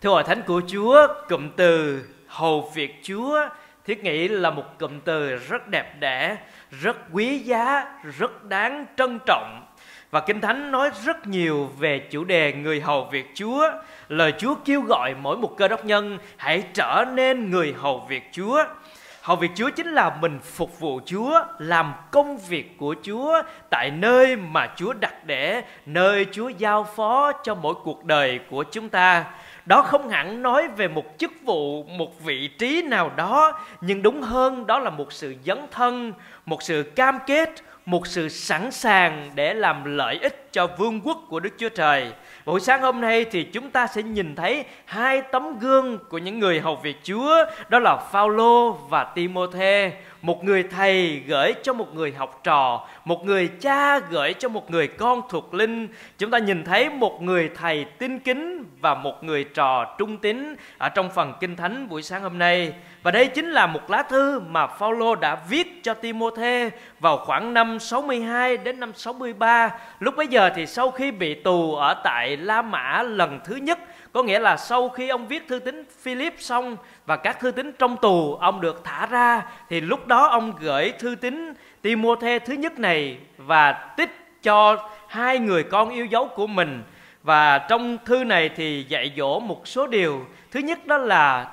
Thưa 0.00 0.10
hội 0.10 0.22
thánh 0.24 0.42
của 0.42 0.60
Chúa, 0.66 1.06
cụm 1.28 1.50
từ 1.56 2.04
hầu 2.26 2.70
việc 2.74 3.00
Chúa 3.02 3.40
thiết 3.84 4.04
nghĩ 4.04 4.28
là 4.28 4.50
một 4.50 4.64
cụm 4.78 5.00
từ 5.04 5.36
rất 5.36 5.68
đẹp 5.68 6.00
đẽ, 6.00 6.36
rất 6.70 6.96
quý 7.12 7.38
giá, 7.38 7.84
rất 8.18 8.44
đáng 8.44 8.86
trân 8.96 9.18
trọng. 9.26 9.66
Và 10.10 10.20
Kinh 10.20 10.40
Thánh 10.40 10.70
nói 10.70 10.90
rất 11.04 11.26
nhiều 11.26 11.70
về 11.78 11.98
chủ 11.98 12.24
đề 12.24 12.52
người 12.52 12.80
hầu 12.80 13.04
việc 13.04 13.26
Chúa. 13.34 13.70
Lời 14.08 14.32
Chúa 14.38 14.54
kêu 14.64 14.80
gọi 14.80 15.14
mỗi 15.22 15.36
một 15.36 15.56
cơ 15.56 15.68
đốc 15.68 15.84
nhân 15.84 16.18
hãy 16.36 16.62
trở 16.74 17.04
nên 17.14 17.50
người 17.50 17.74
hầu 17.78 18.06
việc 18.08 18.22
Chúa. 18.32 18.64
Hầu 19.22 19.36
việc 19.36 19.50
Chúa 19.54 19.70
chính 19.70 19.92
là 19.92 20.16
mình 20.20 20.38
phục 20.42 20.80
vụ 20.80 21.00
Chúa, 21.06 21.40
làm 21.58 21.94
công 22.10 22.38
việc 22.38 22.78
của 22.78 22.94
Chúa 23.02 23.42
tại 23.70 23.90
nơi 23.90 24.36
mà 24.36 24.68
Chúa 24.76 24.92
đặt 24.92 25.24
để, 25.24 25.62
nơi 25.86 26.26
Chúa 26.32 26.48
giao 26.48 26.84
phó 26.96 27.32
cho 27.32 27.54
mỗi 27.54 27.74
cuộc 27.84 28.04
đời 28.04 28.40
của 28.50 28.64
chúng 28.72 28.88
ta. 28.88 29.24
Đó 29.70 29.82
không 29.82 30.08
hẳn 30.08 30.42
nói 30.42 30.68
về 30.68 30.88
một 30.88 31.04
chức 31.18 31.32
vụ, 31.44 31.84
một 31.84 32.20
vị 32.24 32.48
trí 32.58 32.82
nào 32.82 33.10
đó, 33.16 33.60
nhưng 33.80 34.02
đúng 34.02 34.22
hơn 34.22 34.66
đó 34.66 34.78
là 34.78 34.90
một 34.90 35.12
sự 35.12 35.34
dấn 35.44 35.58
thân, 35.70 36.12
một 36.46 36.62
sự 36.62 36.82
cam 36.96 37.18
kết, 37.26 37.50
một 37.86 38.06
sự 38.06 38.28
sẵn 38.28 38.70
sàng 38.70 39.30
để 39.34 39.54
làm 39.54 39.96
lợi 39.96 40.18
ích 40.22 40.48
cho 40.52 40.66
vương 40.78 41.00
quốc 41.00 41.18
của 41.28 41.40
Đức 41.40 41.50
Chúa 41.58 41.68
Trời. 41.68 42.12
Buổi 42.46 42.60
sáng 42.60 42.82
hôm 42.82 43.00
nay 43.00 43.24
thì 43.24 43.42
chúng 43.42 43.70
ta 43.70 43.86
sẽ 43.86 44.02
nhìn 44.02 44.36
thấy 44.36 44.64
hai 44.84 45.22
tấm 45.22 45.58
gương 45.58 45.98
của 46.08 46.18
những 46.18 46.38
người 46.38 46.60
hầu 46.60 46.76
việc 46.76 46.96
Chúa, 47.02 47.44
đó 47.68 47.78
là 47.78 47.96
Phaolô 47.96 48.72
và 48.72 49.04
Timôthê 49.04 49.92
một 50.22 50.44
người 50.44 50.62
thầy 50.62 51.22
gửi 51.26 51.54
cho 51.62 51.72
một 51.72 51.94
người 51.94 52.12
học 52.12 52.40
trò, 52.44 52.86
một 53.04 53.24
người 53.24 53.48
cha 53.48 53.98
gửi 53.98 54.34
cho 54.34 54.48
một 54.48 54.70
người 54.70 54.88
con 54.88 55.22
thuộc 55.28 55.54
linh. 55.54 55.88
Chúng 56.18 56.30
ta 56.30 56.38
nhìn 56.38 56.64
thấy 56.64 56.90
một 56.90 57.22
người 57.22 57.50
thầy 57.54 57.84
tin 57.84 58.18
kính 58.18 58.64
và 58.80 58.94
một 58.94 59.24
người 59.24 59.44
trò 59.44 59.94
trung 59.98 60.18
tín 60.18 60.56
ở 60.78 60.88
trong 60.88 61.10
phần 61.10 61.34
kinh 61.40 61.56
thánh 61.56 61.88
buổi 61.88 62.02
sáng 62.02 62.22
hôm 62.22 62.38
nay. 62.38 62.72
Và 63.02 63.10
đây 63.10 63.26
chính 63.26 63.50
là 63.50 63.66
một 63.66 63.90
lá 63.90 64.02
thư 64.02 64.40
mà 64.40 64.66
Phaolô 64.66 65.14
đã 65.14 65.38
viết 65.48 65.80
cho 65.82 65.94
Timôthê 65.94 66.70
vào 67.00 67.16
khoảng 67.16 67.54
năm 67.54 67.78
62 67.78 68.56
đến 68.56 68.80
năm 68.80 68.92
63 68.94 69.70
lúc 70.00 70.16
bấy 70.16 70.26
giờ 70.26 70.50
thì 70.56 70.66
sau 70.66 70.90
khi 70.90 71.10
bị 71.10 71.34
tù 71.34 71.74
ở 71.74 71.94
tại 72.04 72.36
La 72.36 72.62
Mã 72.62 73.02
lần 73.02 73.40
thứ 73.44 73.56
nhất 73.56 73.78
có 74.12 74.22
nghĩa 74.22 74.38
là 74.38 74.56
sau 74.56 74.88
khi 74.88 75.08
ông 75.08 75.26
viết 75.26 75.48
thư 75.48 75.58
tín 75.58 75.84
Philip 76.02 76.34
xong 76.38 76.76
và 77.06 77.16
các 77.16 77.40
thư 77.40 77.50
tín 77.50 77.72
trong 77.78 77.96
tù, 77.96 78.34
ông 78.34 78.60
được 78.60 78.84
thả 78.84 79.06
ra, 79.06 79.42
thì 79.68 79.80
lúc 79.80 80.06
đó 80.06 80.26
ông 80.26 80.52
gửi 80.60 80.92
thư 80.98 81.14
tín 81.14 81.54
Timôthê 81.82 82.38
thứ 82.38 82.52
nhất 82.52 82.78
này 82.78 83.18
và 83.36 83.72
tích 83.72 84.10
cho 84.42 84.88
hai 85.08 85.38
người 85.38 85.62
con 85.62 85.90
yêu 85.90 86.06
dấu 86.06 86.28
của 86.28 86.46
mình. 86.46 86.82
Và 87.22 87.58
trong 87.58 87.98
thư 88.04 88.24
này 88.24 88.48
thì 88.56 88.86
dạy 88.88 89.12
dỗ 89.16 89.40
một 89.40 89.68
số 89.68 89.86
điều. 89.86 90.26
Thứ 90.50 90.60
nhất 90.60 90.86
đó 90.86 90.98
là 90.98 91.52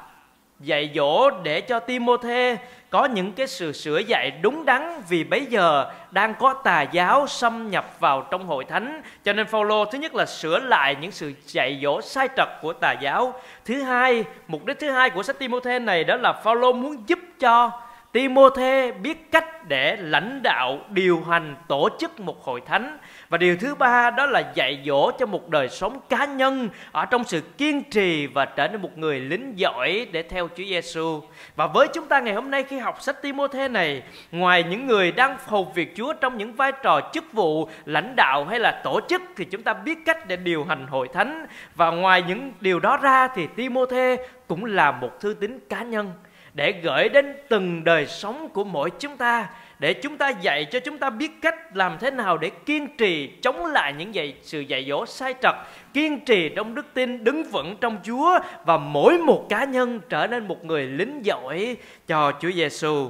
dạy 0.59 0.91
dỗ 0.95 1.29
để 1.29 1.61
cho 1.61 1.79
Timôthê 1.79 2.57
có 2.89 3.05
những 3.05 3.31
cái 3.31 3.47
sự 3.47 3.71
sửa 3.71 3.97
dạy 3.97 4.31
đúng 4.41 4.65
đắn 4.65 5.01
vì 5.09 5.23
bây 5.23 5.45
giờ 5.45 5.91
đang 6.11 6.35
có 6.39 6.53
tà 6.53 6.81
giáo 6.81 7.27
xâm 7.27 7.71
nhập 7.71 7.95
vào 7.99 8.27
trong 8.31 8.45
hội 8.45 8.65
thánh. 8.65 9.01
Cho 9.23 9.33
nên 9.33 9.47
Phaolô 9.47 9.85
thứ 9.85 9.97
nhất 9.97 10.15
là 10.15 10.25
sửa 10.25 10.59
lại 10.59 10.95
những 11.01 11.11
sự 11.11 11.33
dạy 11.45 11.79
dỗ 11.83 12.01
sai 12.01 12.29
trật 12.37 12.47
của 12.61 12.73
tà 12.73 12.91
giáo. 12.91 13.33
Thứ 13.65 13.83
hai, 13.83 14.23
mục 14.47 14.65
đích 14.65 14.79
thứ 14.79 14.89
hai 14.89 15.09
của 15.09 15.23
sách 15.23 15.39
Timôthê 15.39 15.79
này 15.79 16.03
đó 16.03 16.15
là 16.15 16.33
Phaolô 16.33 16.73
muốn 16.73 17.03
giúp 17.07 17.19
cho 17.39 17.71
Timôthê 18.11 18.91
biết 18.91 19.31
cách 19.31 19.67
để 19.67 19.95
lãnh 19.99 20.43
đạo 20.43 20.79
điều 20.89 21.23
hành 21.29 21.55
tổ 21.67 21.89
chức 21.99 22.19
một 22.19 22.43
hội 22.43 22.61
thánh 22.61 22.97
và 23.29 23.37
điều 23.37 23.57
thứ 23.57 23.75
ba 23.75 24.09
đó 24.09 24.25
là 24.25 24.51
dạy 24.55 24.83
dỗ 24.85 25.11
cho 25.11 25.25
một 25.25 25.49
đời 25.49 25.69
sống 25.69 25.99
cá 26.09 26.25
nhân 26.25 26.69
ở 26.91 27.05
trong 27.05 27.23
sự 27.23 27.41
kiên 27.57 27.83
trì 27.83 28.27
và 28.27 28.45
trở 28.45 28.67
nên 28.67 28.81
một 28.81 28.97
người 28.97 29.19
lính 29.19 29.53
giỏi 29.59 30.07
để 30.11 30.23
theo 30.23 30.47
Chúa 30.47 30.63
Giêsu. 30.63 31.21
Và 31.55 31.67
với 31.67 31.87
chúng 31.93 32.07
ta 32.07 32.19
ngày 32.19 32.33
hôm 32.33 32.51
nay 32.51 32.63
khi 32.63 32.77
học 32.77 33.01
sách 33.01 33.21
Timôthê 33.21 33.67
này, 33.67 34.03
ngoài 34.31 34.63
những 34.63 34.87
người 34.87 35.11
đang 35.11 35.37
phục 35.37 35.75
việc 35.75 35.93
Chúa 35.95 36.13
trong 36.13 36.37
những 36.37 36.53
vai 36.53 36.71
trò 36.83 37.01
chức 37.13 37.33
vụ 37.33 37.69
lãnh 37.85 38.15
đạo 38.15 38.45
hay 38.45 38.59
là 38.59 38.81
tổ 38.83 38.99
chức 39.09 39.21
thì 39.37 39.45
chúng 39.45 39.63
ta 39.63 39.73
biết 39.73 39.97
cách 40.05 40.27
để 40.27 40.35
điều 40.35 40.63
hành 40.63 40.87
hội 40.87 41.07
thánh 41.13 41.47
và 41.75 41.91
ngoài 41.91 42.23
những 42.27 42.53
điều 42.59 42.79
đó 42.79 42.97
ra 42.97 43.27
thì 43.27 43.47
Timôthê 43.55 44.17
cũng 44.47 44.65
là 44.65 44.91
một 44.91 45.19
thư 45.19 45.33
tín 45.33 45.59
cá 45.69 45.83
nhân 45.83 46.13
để 46.53 46.71
gửi 46.83 47.09
đến 47.09 47.35
từng 47.49 47.83
đời 47.83 48.05
sống 48.05 48.49
của 48.49 48.63
mỗi 48.63 48.89
chúng 48.99 49.17
ta 49.17 49.47
để 49.79 49.93
chúng 49.93 50.17
ta 50.17 50.29
dạy 50.29 50.65
cho 50.65 50.79
chúng 50.79 50.97
ta 50.97 51.09
biết 51.09 51.41
cách 51.41 51.75
làm 51.75 51.97
thế 51.99 52.11
nào 52.11 52.37
để 52.37 52.49
kiên 52.49 52.97
trì 52.97 53.27
chống 53.41 53.65
lại 53.65 53.93
những 53.93 54.15
dạy, 54.15 54.33
sự 54.41 54.59
dạy 54.59 54.85
dỗ 54.89 55.05
sai 55.05 55.33
trật, 55.41 55.55
kiên 55.93 56.25
trì 56.25 56.49
trong 56.49 56.75
đức 56.75 56.85
tin, 56.93 57.23
đứng 57.23 57.43
vững 57.43 57.75
trong 57.81 57.97
Chúa 58.03 58.39
và 58.65 58.77
mỗi 58.77 59.17
một 59.17 59.45
cá 59.49 59.63
nhân 59.63 59.99
trở 60.09 60.27
nên 60.27 60.47
một 60.47 60.65
người 60.65 60.83
lính 60.83 61.25
giỏi 61.25 61.77
cho 62.07 62.31
Chúa 62.39 62.51
Giêsu. 62.51 63.09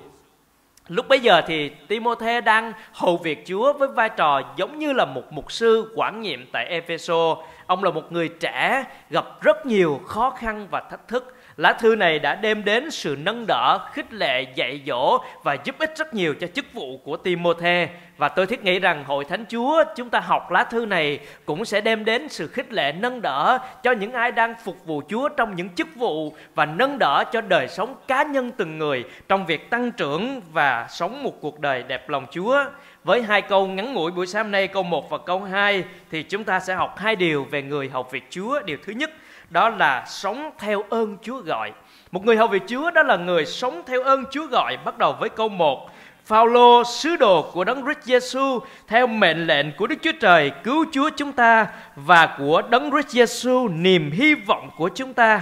Lúc 0.88 1.08
bấy 1.08 1.20
giờ 1.20 1.42
thì 1.48 1.70
Timôthê 1.88 2.42
đang 2.42 2.74
hầu 2.92 3.18
việc 3.18 3.44
Chúa 3.46 3.74
với 3.74 3.88
vai 3.88 4.10
trò 4.10 4.42
giống 4.58 4.80
như 4.80 4.94
là 4.94 5.06
một 5.06 5.24
mục 5.32 5.52
sư 5.52 5.92
quản 5.96 6.22
nhiệm 6.22 6.46
tại 6.52 6.66
Epheso. 6.66 7.38
Ông 7.66 7.84
là 7.84 7.92
một 7.92 8.12
người 8.12 8.30
trẻ, 8.40 8.84
gặp 9.10 9.26
rất 9.42 9.66
nhiều 9.66 10.02
khó 10.06 10.30
khăn 10.30 10.68
và 10.72 10.80
thách 10.80 11.08
thức 11.08 11.37
Lá 11.58 11.74
thư 11.74 11.96
này 11.96 12.20
đã 12.20 12.36
đem 12.36 12.64
đến 12.64 12.92
sự 12.92 13.18
nâng 13.20 13.46
đỡ, 13.48 13.80
khích 13.94 14.14
lệ, 14.14 14.42
dạy 14.56 14.82
dỗ 14.88 15.18
và 15.44 15.58
giúp 15.64 15.76
ích 15.80 15.98
rất 15.98 16.14
nhiều 16.14 16.34
cho 16.40 16.48
chức 16.48 16.66
vụ 16.74 16.98
của 16.98 17.18
Timôthê. 17.18 17.90
Và 18.18 18.30
tôi 18.30 18.46
thiết 18.46 18.64
nghĩ 18.64 18.80
rằng 18.80 19.04
Hội 19.04 19.26
Thánh 19.26 19.46
Chúa 19.50 19.84
chúng 19.96 20.10
ta 20.10 20.20
học 20.20 20.52
lá 20.52 20.64
thư 20.64 20.86
này 20.86 21.20
cũng 21.46 21.66
sẽ 21.66 21.82
đem 21.82 22.06
đến 22.06 22.30
sự 22.30 22.48
khích 22.48 22.74
lệ 22.74 22.92
nâng 22.92 23.22
đỡ 23.22 23.60
cho 23.84 23.92
những 23.92 24.12
ai 24.12 24.32
đang 24.32 24.54
phục 24.64 24.86
vụ 24.86 25.02
Chúa 25.10 25.30
trong 25.30 25.56
những 25.56 25.70
chức 25.70 25.88
vụ 25.96 26.34
và 26.56 26.66
nâng 26.66 27.00
đỡ 27.00 27.24
cho 27.32 27.42
đời 27.42 27.68
sống 27.68 27.96
cá 28.08 28.24
nhân 28.24 28.52
từng 28.58 28.78
người 28.78 29.04
trong 29.28 29.46
việc 29.46 29.70
tăng 29.70 29.92
trưởng 29.92 30.42
và 30.52 30.88
sống 30.90 31.24
một 31.24 31.42
cuộc 31.42 31.60
đời 31.60 31.84
đẹp 31.84 32.10
lòng 32.10 32.26
Chúa. 32.32 32.66
Với 33.04 33.22
hai 33.22 33.42
câu 33.42 33.68
ngắn 33.68 33.94
ngủi 33.94 34.12
buổi 34.12 34.28
sáng 34.28 34.52
nay 34.52 34.68
câu 34.68 34.84
1 34.84 35.10
và 35.10 35.18
câu 35.18 35.44
2 35.44 35.84
thì 36.12 36.24
chúng 36.24 36.44
ta 36.44 36.60
sẽ 36.60 36.74
học 36.74 36.98
hai 36.98 37.16
điều 37.16 37.44
về 37.44 37.62
người 37.62 37.90
học 37.90 38.12
việc 38.12 38.24
Chúa. 38.30 38.62
Điều 38.62 38.78
thứ 38.86 38.94
nhất 38.94 39.12
đó 39.50 39.70
là 39.70 40.06
sống 40.08 40.52
theo 40.60 40.84
ơn 40.90 41.18
Chúa 41.22 41.38
gọi. 41.38 41.72
Một 42.12 42.26
người 42.26 42.38
hầu 42.38 42.48
việc 42.48 42.64
Chúa 42.68 42.92
đó 42.92 43.04
là 43.04 43.16
người 43.16 43.46
sống 43.46 43.82
theo 43.88 44.04
ơn 44.04 44.24
Chúa 44.32 44.48
gọi 44.48 44.78
bắt 44.86 44.98
đầu 44.98 45.16
với 45.20 45.30
câu 45.30 45.50
1. 45.50 45.90
Phaolô, 46.26 46.84
sứ 46.84 47.16
đồ 47.16 47.52
của 47.54 47.64
Đấng 47.64 47.84
Christ 47.84 48.04
Giêsu 48.04 48.60
theo 48.88 49.08
mệnh 49.08 49.48
lệnh 49.48 49.72
của 49.78 49.88
Đức 49.88 49.96
Chúa 50.02 50.12
Trời, 50.20 50.52
cứu 50.64 50.86
Chúa 50.92 51.10
chúng 51.18 51.32
ta 51.32 51.68
và 51.96 52.36
của 52.38 52.62
Đấng 52.62 52.92
Christ 52.92 53.08
Giêsu 53.08 53.68
niềm 53.68 54.12
hy 54.12 54.34
vọng 54.34 54.70
của 54.78 54.90
chúng 54.96 55.14
ta. 55.14 55.42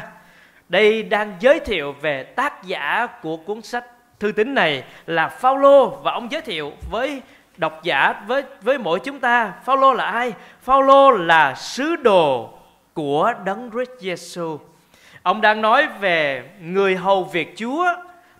Đây 0.70 1.04
đang 1.04 1.36
giới 1.40 1.60
thiệu 1.60 1.96
về 2.02 2.24
tác 2.24 2.64
giả 2.64 3.08
của 3.22 3.38
cuốn 3.38 3.62
sách 3.62 3.86
thư 4.20 4.32
tín 4.32 4.54
này 4.54 4.84
là 5.06 5.28
Phaolô 5.28 5.90
và 5.90 6.12
ông 6.12 6.32
giới 6.32 6.42
thiệu 6.42 6.72
với 6.92 7.22
độc 7.58 7.84
giả, 7.84 8.14
với 8.28 8.44
với 8.62 8.78
mỗi 8.78 9.00
chúng 9.00 9.20
ta 9.20 9.54
Phaolô 9.66 9.94
là 9.94 10.06
ai? 10.06 10.34
Phaolô 10.62 11.12
là 11.12 11.56
sứ 11.56 11.96
đồ 11.96 12.55
của 12.96 13.34
Đấng 13.46 13.72
Christ 13.72 13.90
Giêsu. 14.00 14.60
Ông 15.24 15.42
đang 15.42 15.62
nói 15.62 15.88
về 16.00 16.44
người 16.62 16.96
hầu 16.96 17.24
việc 17.24 17.54
Chúa, 17.58 17.86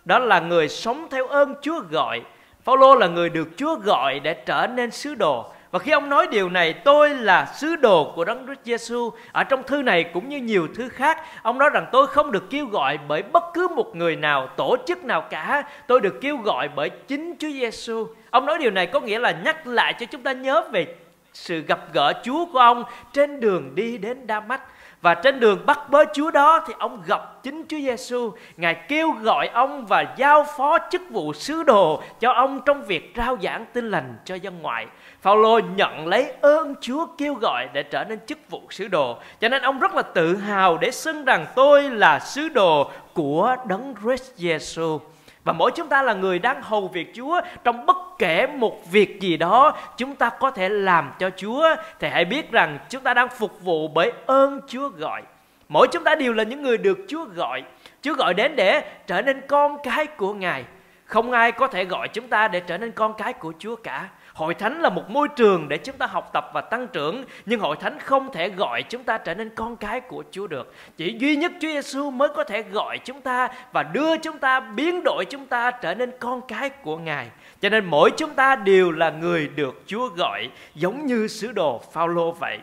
đó 0.04 0.18
là 0.18 0.40
người 0.40 0.68
sống 0.68 1.06
theo 1.10 1.26
ơn 1.26 1.54
Chúa 1.62 1.80
gọi. 1.90 2.22
Phaolô 2.64 2.94
là 2.94 3.06
người 3.06 3.28
được 3.28 3.48
Chúa 3.56 3.74
gọi 3.74 4.20
để 4.20 4.34
trở 4.34 4.66
nên 4.66 4.90
sứ 4.90 5.14
đồ. 5.14 5.44
Và 5.70 5.78
khi 5.78 5.92
ông 5.92 6.08
nói 6.08 6.26
điều 6.30 6.48
này, 6.48 6.72
tôi 6.72 7.10
là 7.10 7.46
sứ 7.54 7.76
đồ 7.76 8.12
của 8.14 8.24
Đấng 8.24 8.46
Christ 8.46 8.60
Giêsu. 8.64 9.10
Ở 9.32 9.44
trong 9.44 9.62
thư 9.62 9.82
này 9.82 10.04
cũng 10.04 10.28
như 10.28 10.38
nhiều 10.38 10.68
thư 10.74 10.88
khác, 10.88 11.18
ông 11.42 11.58
nói 11.58 11.70
rằng 11.72 11.86
tôi 11.92 12.06
không 12.06 12.32
được 12.32 12.50
kêu 12.50 12.66
gọi 12.66 12.98
bởi 13.08 13.22
bất 13.22 13.44
cứ 13.54 13.68
một 13.68 13.96
người 13.96 14.16
nào, 14.16 14.46
tổ 14.56 14.76
chức 14.86 15.04
nào 15.04 15.20
cả. 15.30 15.62
Tôi 15.86 16.00
được 16.00 16.14
kêu 16.20 16.36
gọi 16.36 16.68
bởi 16.76 16.90
chính 16.90 17.34
Chúa 17.38 17.50
Giêsu. 17.50 18.06
Ông 18.30 18.46
nói 18.46 18.58
điều 18.58 18.70
này 18.70 18.86
có 18.86 19.00
nghĩa 19.00 19.18
là 19.18 19.30
nhắc 19.44 19.66
lại 19.66 19.94
cho 20.00 20.06
chúng 20.06 20.22
ta 20.22 20.32
nhớ 20.32 20.68
về 20.72 20.94
sự 21.36 21.60
gặp 21.60 21.80
gỡ 21.92 22.12
Chúa 22.24 22.46
của 22.52 22.58
ông 22.58 22.84
trên 23.12 23.40
đường 23.40 23.74
đi 23.74 23.98
đến 23.98 24.26
Đa 24.26 24.40
Mách 24.40 24.62
và 25.02 25.14
trên 25.14 25.40
đường 25.40 25.66
bắt 25.66 25.90
bớ 25.90 26.04
Chúa 26.14 26.30
đó 26.30 26.64
thì 26.66 26.74
ông 26.78 27.02
gặp 27.06 27.42
chính 27.42 27.64
Chúa 27.68 27.76
Giêsu. 27.76 28.32
Ngài 28.56 28.74
kêu 28.74 29.10
gọi 29.10 29.48
ông 29.48 29.86
và 29.86 30.14
giao 30.16 30.46
phó 30.56 30.78
chức 30.90 31.02
vụ 31.10 31.32
sứ 31.32 31.62
đồ 31.62 32.02
cho 32.20 32.32
ông 32.32 32.60
trong 32.66 32.82
việc 32.82 33.12
rao 33.16 33.36
giảng 33.42 33.66
tin 33.72 33.90
lành 33.90 34.14
cho 34.24 34.34
dân 34.34 34.62
ngoại. 34.62 34.86
Phaolô 35.20 35.58
nhận 35.58 36.06
lấy 36.06 36.32
ơn 36.40 36.74
Chúa 36.80 37.06
kêu 37.18 37.34
gọi 37.34 37.68
để 37.72 37.82
trở 37.82 38.04
nên 38.04 38.18
chức 38.26 38.38
vụ 38.50 38.62
sứ 38.70 38.88
đồ. 38.88 39.16
Cho 39.40 39.48
nên 39.48 39.62
ông 39.62 39.78
rất 39.78 39.94
là 39.94 40.02
tự 40.02 40.36
hào 40.36 40.78
để 40.78 40.90
xưng 40.90 41.24
rằng 41.24 41.46
tôi 41.54 41.90
là 41.90 42.18
sứ 42.18 42.48
đồ 42.48 42.90
của 43.14 43.56
Đấng 43.68 43.94
Christ 44.02 44.34
Giêsu. 44.36 44.98
Và 45.46 45.52
mỗi 45.52 45.70
chúng 45.74 45.88
ta 45.88 46.02
là 46.02 46.14
người 46.14 46.38
đang 46.38 46.62
hầu 46.62 46.88
việc 46.88 47.12
Chúa. 47.14 47.40
Trong 47.64 47.86
bất 47.86 47.96
kể 48.18 48.46
một 48.46 48.90
việc 48.90 49.20
gì 49.20 49.36
đó, 49.36 49.76
Chúng 49.96 50.14
ta 50.14 50.30
có 50.30 50.50
thể 50.50 50.68
làm 50.68 51.12
cho 51.18 51.30
Chúa. 51.36 51.76
Thì 52.00 52.08
hãy 52.08 52.24
biết 52.24 52.52
rằng 52.52 52.78
chúng 52.88 53.02
ta 53.02 53.14
đang 53.14 53.28
phục 53.28 53.60
vụ 53.60 53.88
bởi 53.88 54.12
ơn 54.26 54.60
Chúa 54.68 54.88
gọi. 54.88 55.22
Mỗi 55.68 55.88
chúng 55.92 56.04
ta 56.04 56.14
đều 56.14 56.32
là 56.32 56.42
những 56.42 56.62
người 56.62 56.78
được 56.78 56.98
Chúa 57.08 57.24
gọi. 57.24 57.62
Chúa 58.02 58.14
gọi 58.14 58.34
đến 58.34 58.56
để 58.56 58.82
trở 59.06 59.22
nên 59.22 59.40
con 59.48 59.76
cái 59.82 60.06
của 60.06 60.34
Ngài. 60.34 60.64
Không 61.04 61.32
ai 61.32 61.52
có 61.52 61.66
thể 61.66 61.84
gọi 61.84 62.08
chúng 62.08 62.28
ta 62.28 62.48
để 62.48 62.60
trở 62.60 62.78
nên 62.78 62.92
con 62.92 63.14
cái 63.14 63.32
của 63.32 63.52
Chúa 63.58 63.76
cả. 63.76 64.08
Hội 64.36 64.54
thánh 64.54 64.80
là 64.80 64.88
một 64.88 65.10
môi 65.10 65.28
trường 65.36 65.68
để 65.68 65.76
chúng 65.78 65.96
ta 65.96 66.06
học 66.06 66.30
tập 66.32 66.50
và 66.54 66.60
tăng 66.60 66.88
trưởng, 66.88 67.24
nhưng 67.46 67.60
hội 67.60 67.76
thánh 67.80 67.98
không 67.98 68.32
thể 68.32 68.48
gọi 68.48 68.82
chúng 68.82 69.04
ta 69.04 69.18
trở 69.18 69.34
nên 69.34 69.50
con 69.54 69.76
cái 69.76 70.00
của 70.00 70.24
Chúa 70.30 70.46
được. 70.46 70.74
Chỉ 70.96 71.16
duy 71.18 71.36
nhất 71.36 71.52
Chúa 71.60 71.68
Giêsu 71.68 72.10
mới 72.10 72.28
có 72.28 72.44
thể 72.44 72.62
gọi 72.62 72.98
chúng 73.04 73.20
ta 73.20 73.48
và 73.72 73.82
đưa 73.82 74.16
chúng 74.16 74.38
ta 74.38 74.60
biến 74.60 75.02
đổi 75.04 75.24
chúng 75.30 75.46
ta 75.46 75.70
trở 75.70 75.94
nên 75.94 76.10
con 76.18 76.40
cái 76.48 76.70
của 76.70 76.96
Ngài. 76.96 77.26
Cho 77.60 77.68
nên 77.68 77.84
mỗi 77.84 78.10
chúng 78.16 78.34
ta 78.34 78.56
đều 78.56 78.90
là 78.90 79.10
người 79.10 79.48
được 79.48 79.82
Chúa 79.86 80.08
gọi 80.08 80.50
giống 80.74 81.06
như 81.06 81.28
sứ 81.28 81.52
đồ 81.52 81.80
Phaolô 81.92 82.32
vậy. 82.32 82.58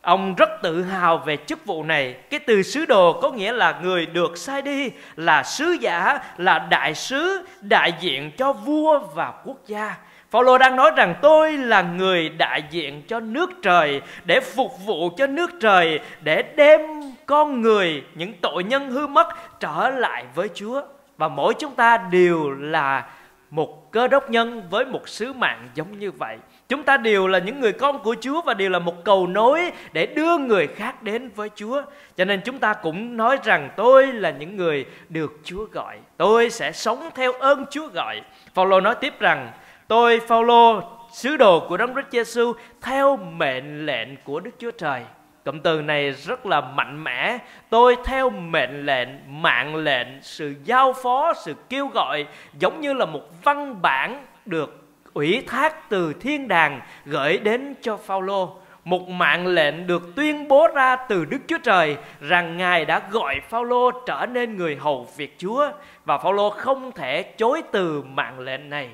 Ông 0.00 0.34
rất 0.34 0.50
tự 0.62 0.82
hào 0.82 1.18
về 1.18 1.36
chức 1.36 1.66
vụ 1.66 1.82
này. 1.84 2.16
Cái 2.30 2.40
từ 2.40 2.62
sứ 2.62 2.86
đồ 2.86 3.20
có 3.20 3.30
nghĩa 3.30 3.52
là 3.52 3.80
người 3.82 4.06
được 4.06 4.38
sai 4.38 4.62
đi, 4.62 4.90
là 5.16 5.42
sứ 5.42 5.76
giả, 5.80 6.18
là 6.36 6.58
đại 6.58 6.94
sứ, 6.94 7.46
đại 7.60 7.92
diện 8.00 8.30
cho 8.36 8.52
vua 8.52 8.98
và 8.98 9.32
quốc 9.44 9.56
gia. 9.66 9.96
Phaolô 10.30 10.58
đang 10.58 10.76
nói 10.76 10.90
rằng 10.96 11.14
tôi 11.22 11.52
là 11.52 11.82
người 11.82 12.28
đại 12.28 12.62
diện 12.70 13.02
cho 13.08 13.20
nước 13.20 13.50
trời, 13.62 14.00
để 14.24 14.40
phục 14.40 14.86
vụ 14.86 15.10
cho 15.16 15.26
nước 15.26 15.50
trời, 15.60 16.00
để 16.20 16.42
đem 16.42 16.80
con 17.26 17.60
người, 17.60 18.02
những 18.14 18.32
tội 18.40 18.64
nhân 18.64 18.90
hư 18.90 19.06
mất, 19.06 19.28
trở 19.60 19.90
lại 19.90 20.24
với 20.34 20.48
Chúa 20.54 20.82
và 21.16 21.28
mỗi 21.28 21.54
chúng 21.58 21.74
ta 21.74 21.96
đều 22.10 22.50
là 22.50 23.06
một 23.50 23.92
cơ 23.92 24.08
đốc 24.08 24.30
nhân 24.30 24.62
với 24.70 24.84
một 24.84 25.08
sứ 25.08 25.32
mạng 25.32 25.68
giống 25.74 25.98
như 25.98 26.10
vậy. 26.10 26.36
Chúng 26.68 26.82
ta 26.82 26.96
đều 26.96 27.26
là 27.26 27.38
những 27.38 27.60
người 27.60 27.72
con 27.72 28.02
của 28.02 28.16
Chúa 28.20 28.42
và 28.42 28.54
đều 28.54 28.70
là 28.70 28.78
một 28.78 29.04
cầu 29.04 29.26
nối 29.26 29.72
để 29.92 30.06
đưa 30.06 30.38
người 30.38 30.66
khác 30.66 31.02
đến 31.02 31.30
với 31.36 31.48
Chúa. 31.54 31.82
Cho 32.16 32.24
nên 32.24 32.40
chúng 32.44 32.58
ta 32.58 32.72
cũng 32.72 33.16
nói 33.16 33.38
rằng 33.44 33.70
tôi 33.76 34.06
là 34.06 34.30
những 34.30 34.56
người 34.56 34.86
được 35.08 35.32
Chúa 35.44 35.64
gọi. 35.64 35.98
Tôi 36.16 36.50
sẽ 36.50 36.72
sống 36.72 37.10
theo 37.14 37.32
ơn 37.32 37.64
Chúa 37.70 37.88
gọi. 37.88 38.20
Phaolô 38.54 38.80
nói 38.80 38.94
tiếp 38.94 39.20
rằng 39.20 39.50
tôi 39.90 40.20
Phaolô 40.20 40.82
sứ 41.12 41.36
đồ 41.36 41.60
của 41.68 41.76
Đấng 41.76 41.92
Christ 41.92 42.06
Giêsu 42.10 42.52
theo 42.80 43.16
mệnh 43.16 43.86
lệnh 43.86 44.08
của 44.24 44.40
Đức 44.40 44.50
Chúa 44.58 44.70
Trời. 44.70 45.02
Cụm 45.44 45.60
từ 45.60 45.82
này 45.82 46.10
rất 46.10 46.46
là 46.46 46.60
mạnh 46.60 47.04
mẽ. 47.04 47.38
Tôi 47.70 47.96
theo 48.04 48.30
mệnh 48.30 48.86
lệnh, 48.86 49.08
mạng 49.42 49.76
lệnh, 49.76 50.08
sự 50.22 50.54
giao 50.64 50.92
phó, 50.92 51.32
sự 51.32 51.54
kêu 51.68 51.86
gọi 51.86 52.26
giống 52.58 52.80
như 52.80 52.92
là 52.92 53.06
một 53.06 53.20
văn 53.44 53.82
bản 53.82 54.24
được 54.46 54.88
ủy 55.14 55.44
thác 55.46 55.90
từ 55.90 56.12
thiên 56.20 56.48
đàng 56.48 56.80
gửi 57.04 57.38
đến 57.38 57.74
cho 57.82 57.96
Phaolô 57.96 58.56
một 58.84 59.08
mạng 59.08 59.46
lệnh 59.46 59.86
được 59.86 60.02
tuyên 60.16 60.48
bố 60.48 60.68
ra 60.74 60.96
từ 60.96 61.24
Đức 61.24 61.38
Chúa 61.46 61.58
Trời 61.58 61.96
rằng 62.20 62.56
Ngài 62.56 62.84
đã 62.84 63.02
gọi 63.10 63.40
Phaolô 63.48 63.90
trở 64.06 64.26
nên 64.26 64.56
người 64.56 64.76
hầu 64.76 65.06
việc 65.16 65.34
Chúa 65.38 65.70
và 66.04 66.18
Phaolô 66.18 66.50
không 66.50 66.92
thể 66.92 67.22
chối 67.22 67.62
từ 67.72 68.02
mạng 68.02 68.40
lệnh 68.40 68.70
này 68.70 68.90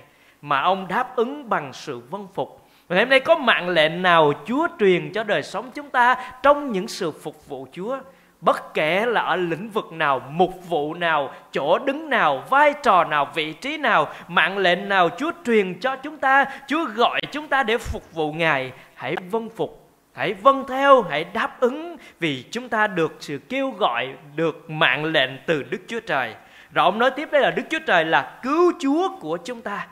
mà 0.49 0.61
ông 0.61 0.89
đáp 0.89 1.17
ứng 1.17 1.49
bằng 1.49 1.73
sự 1.73 2.01
vâng 2.11 2.27
phục. 2.35 2.69
Và 2.89 2.97
ngày 2.97 3.05
hôm 3.05 3.11
nay 3.11 3.21
có 3.21 3.39
mạng 3.39 3.69
lệnh 3.69 4.03
nào 4.03 4.33
Chúa 4.47 4.69
truyền 4.81 5.13
cho 5.13 5.25
đời 5.25 5.43
sống 5.43 5.71
chúng 5.75 5.91
ta 5.91 6.17
trong 6.43 6.73
những 6.73 6.89
sự 6.89 7.11
phục 7.11 7.49
vụ 7.49 7.67
Chúa? 7.73 7.99
bất 8.41 8.75
kể 8.75 9.07
là 9.07 9.21
ở 9.21 9.37
lĩnh 9.37 9.71
vực 9.71 9.93
nào, 9.93 10.23
mục 10.31 10.69
vụ 10.69 10.95
nào, 10.95 11.31
chỗ 11.53 11.79
đứng 11.79 12.11
nào, 12.11 12.45
vai 12.51 12.75
trò 12.83 13.05
nào, 13.05 13.31
vị 13.35 13.53
trí 13.53 13.77
nào, 13.77 14.09
mạng 14.29 14.59
lệnh 14.59 14.89
nào 14.89 15.09
chúa 15.19 15.31
truyền 15.45 15.81
cho 15.81 15.97
chúng 15.97 16.17
ta, 16.17 16.45
chúa 16.69 16.85
gọi 16.85 17.21
chúng 17.33 17.49
ta 17.49 17.63
để 17.63 17.79
phục 17.79 18.15
vụ 18.15 18.33
ngài, 18.33 18.73
hãy 18.95 19.17
vâng 19.31 19.49
phục, 19.57 19.91
hãy 20.13 20.35
vâng 20.35 20.65
theo, 20.69 21.03
hãy 21.03 21.25
đáp 21.25 21.61
ứng 21.61 21.97
vì 22.21 22.45
chúng 22.51 22.69
ta 22.69 22.87
được 22.87 23.17
sự 23.21 23.39
kêu 23.49 23.71
gọi, 23.71 24.09
được 24.35 24.71
mạng 24.71 25.05
lệnh 25.05 25.31
từ 25.47 25.63
đức 25.63 25.81
chúa 25.89 26.01
trời 26.01 26.35
rồi 26.73 26.85
ông 26.85 26.99
nói 26.99 27.11
tiếp 27.11 27.29
đây 27.33 27.43
là 27.43 27.51
đức 27.51 27.63
chúa 27.71 27.79
trời 27.87 28.05
là 28.05 28.39
cứu 28.43 28.73
chúa 28.81 29.09
của 29.21 29.37
chúng 29.45 29.61
ta 29.61 29.87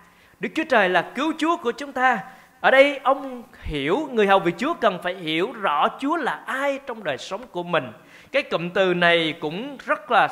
đức 0.45 0.51
chúa 0.55 0.65
trời 0.65 0.89
là 0.89 1.03
cứu 1.03 1.33
chúa 1.39 1.57
của 1.57 1.73
chúng 1.73 1.93
ta. 1.93 2.19
Ở 2.61 2.71
đây 2.71 3.01
ông 3.03 3.43
hiểu 3.63 4.09
người 4.13 4.27
hầu 4.27 4.39
vị 4.39 4.53
chúa 4.59 4.75
cần 4.75 4.99
phải 5.03 5.15
hiểu 5.15 5.53
rõ 5.53 5.89
chúa 6.01 6.17
là 6.17 6.43
ai 6.47 6.79
trong 6.87 7.05
đời 7.05 7.19
sống 7.19 7.41
của 7.51 7.63
mình. 7.63 7.85
Cái 8.33 8.43
cụm 8.43 8.71
từ 8.71 8.95
này 8.95 9.35
cũng 9.41 9.79
rất 9.87 10.11
là 10.11 10.29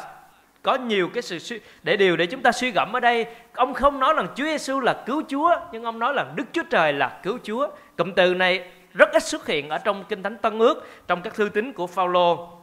có 0.63 0.75
nhiều 0.75 1.09
cái 1.15 1.23
sự 1.23 1.39
suy, 1.39 1.61
để 1.83 1.97
điều 1.97 2.17
để 2.17 2.27
chúng 2.27 2.43
ta 2.43 2.53
suy 2.53 2.71
gẫm 2.71 2.93
ở 2.93 3.01
đây. 3.01 3.27
Ông 3.55 3.75
không 3.75 4.01
nói 4.01 4.15
rằng 4.15 4.27
Chúa 4.35 4.45
Giêsu 4.45 4.81
là 4.81 5.03
cứu 5.07 5.23
Chúa 5.29 5.57
nhưng 5.73 5.85
ông 5.85 5.99
nói 5.99 6.15
là 6.15 6.27
Đức 6.35 6.45
Chúa 6.53 6.65
Trời 6.71 6.93
là 6.93 7.21
cứu 7.23 7.39
Chúa. 7.43 7.69
Cụm 7.97 8.13
từ 8.13 8.35
này 8.35 8.71
rất 8.95 9.13
ít 9.13 9.23
xuất 9.23 9.47
hiện 9.47 9.69
ở 9.69 9.79
trong 9.79 10.05
kinh 10.09 10.23
thánh 10.23 10.37
Tân 10.37 10.59
ước 10.59 10.89
trong 11.09 11.23
các 11.23 11.35
thư 11.35 11.49
tín 11.49 11.73
của 11.73 11.87
Phaolô 11.87 12.62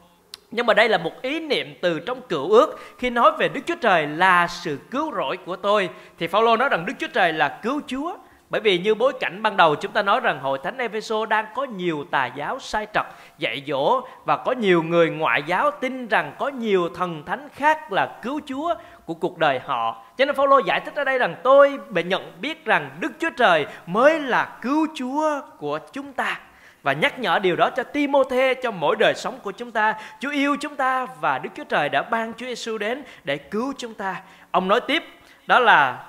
nhưng 0.52 0.66
mà 0.66 0.74
đây 0.74 0.90
là 0.90 0.98
một 0.98 1.22
ý 1.22 1.40
niệm 1.40 1.76
từ 1.82 2.00
trong 2.00 2.22
cựu 2.22 2.50
ước. 2.52 2.80
Khi 2.98 3.10
nói 3.10 3.32
về 3.40 3.50
Đức 3.50 3.62
Chúa 3.66 3.76
Trời 3.82 4.08
là 4.08 4.48
sự 4.48 4.80
cứu 4.92 5.12
rỗi 5.16 5.38
của 5.46 5.56
tôi, 5.56 5.90
thì 6.18 6.28
Phaolô 6.28 6.58
nói 6.58 6.70
rằng 6.70 6.86
Đức 6.86 6.94
Chúa 7.00 7.08
Trời 7.14 7.34
là 7.34 7.60
cứu 7.64 7.82
Chúa. 7.88 8.14
Bởi 8.50 8.62
vì 8.62 8.78
như 8.78 8.96
bối 8.96 9.14
cảnh 9.20 9.42
ban 9.42 9.58
đầu, 9.58 9.76
chúng 9.76 9.92
ta 9.92 10.02
nói 10.02 10.20
rằng 10.20 10.40
hội 10.40 10.60
thánh 10.64 10.78
Epheso 10.78 11.26
đang 11.26 11.46
có 11.56 11.64
nhiều 11.64 12.06
tà 12.12 12.26
giáo 12.26 12.60
sai 12.60 12.88
trật, 12.94 13.06
dạy 13.38 13.64
dỗ 13.68 14.02
và 14.26 14.38
có 14.38 14.52
nhiều 14.52 14.84
người 14.84 15.10
ngoại 15.10 15.44
giáo 15.48 15.72
tin 15.72 16.08
rằng 16.08 16.34
có 16.40 16.48
nhiều 16.48 16.90
thần 16.96 17.24
thánh 17.26 17.48
khác 17.54 17.92
là 17.92 18.20
cứu 18.22 18.40
Chúa 18.46 18.76
của 19.06 19.14
cuộc 19.14 19.38
đời 19.38 19.60
họ. 19.66 20.04
Cho 20.18 20.26
nên 20.26 20.36
Phaolô 20.36 20.60
giải 20.60 20.80
thích 20.80 20.96
ở 20.96 21.04
đây 21.04 21.18
rằng 21.18 21.36
tôi 21.44 21.80
bị 21.90 22.04
nhận 22.04 22.32
biết 22.42 22.66
rằng 22.66 22.90
Đức 23.00 23.12
Chúa 23.20 23.30
Trời 23.38 23.66
mới 23.86 24.20
là 24.20 24.58
cứu 24.62 24.88
Chúa 24.96 25.42
của 25.58 25.80
chúng 25.94 26.14
ta 26.14 26.40
và 26.84 26.94
nhắc 26.94 27.20
nhở 27.20 27.40
điều 27.40 27.56
đó 27.56 27.70
cho 27.70 27.84
Timôthê 27.84 28.54
cho 28.54 28.72
mỗi 28.72 28.96
đời 28.96 29.14
sống 29.16 29.40
của 29.44 29.52
chúng 29.52 29.72
ta. 29.72 29.96
Chúa 30.20 30.32
yêu 30.32 30.56
chúng 30.60 30.76
ta 30.76 31.06
và 31.22 31.40
Đức 31.40 31.50
Chúa 31.56 31.64
Trời 31.64 31.90
đã 31.90 32.02
ban 32.02 32.34
Chúa 32.34 32.46
Giêsu 32.46 32.78
đến 32.78 33.04
để 33.24 33.38
cứu 33.38 33.74
chúng 33.78 33.94
ta. 33.94 34.22
Ông 34.52 34.68
nói 34.68 34.82
tiếp 34.82 35.04
đó 35.48 35.60
là 35.60 36.06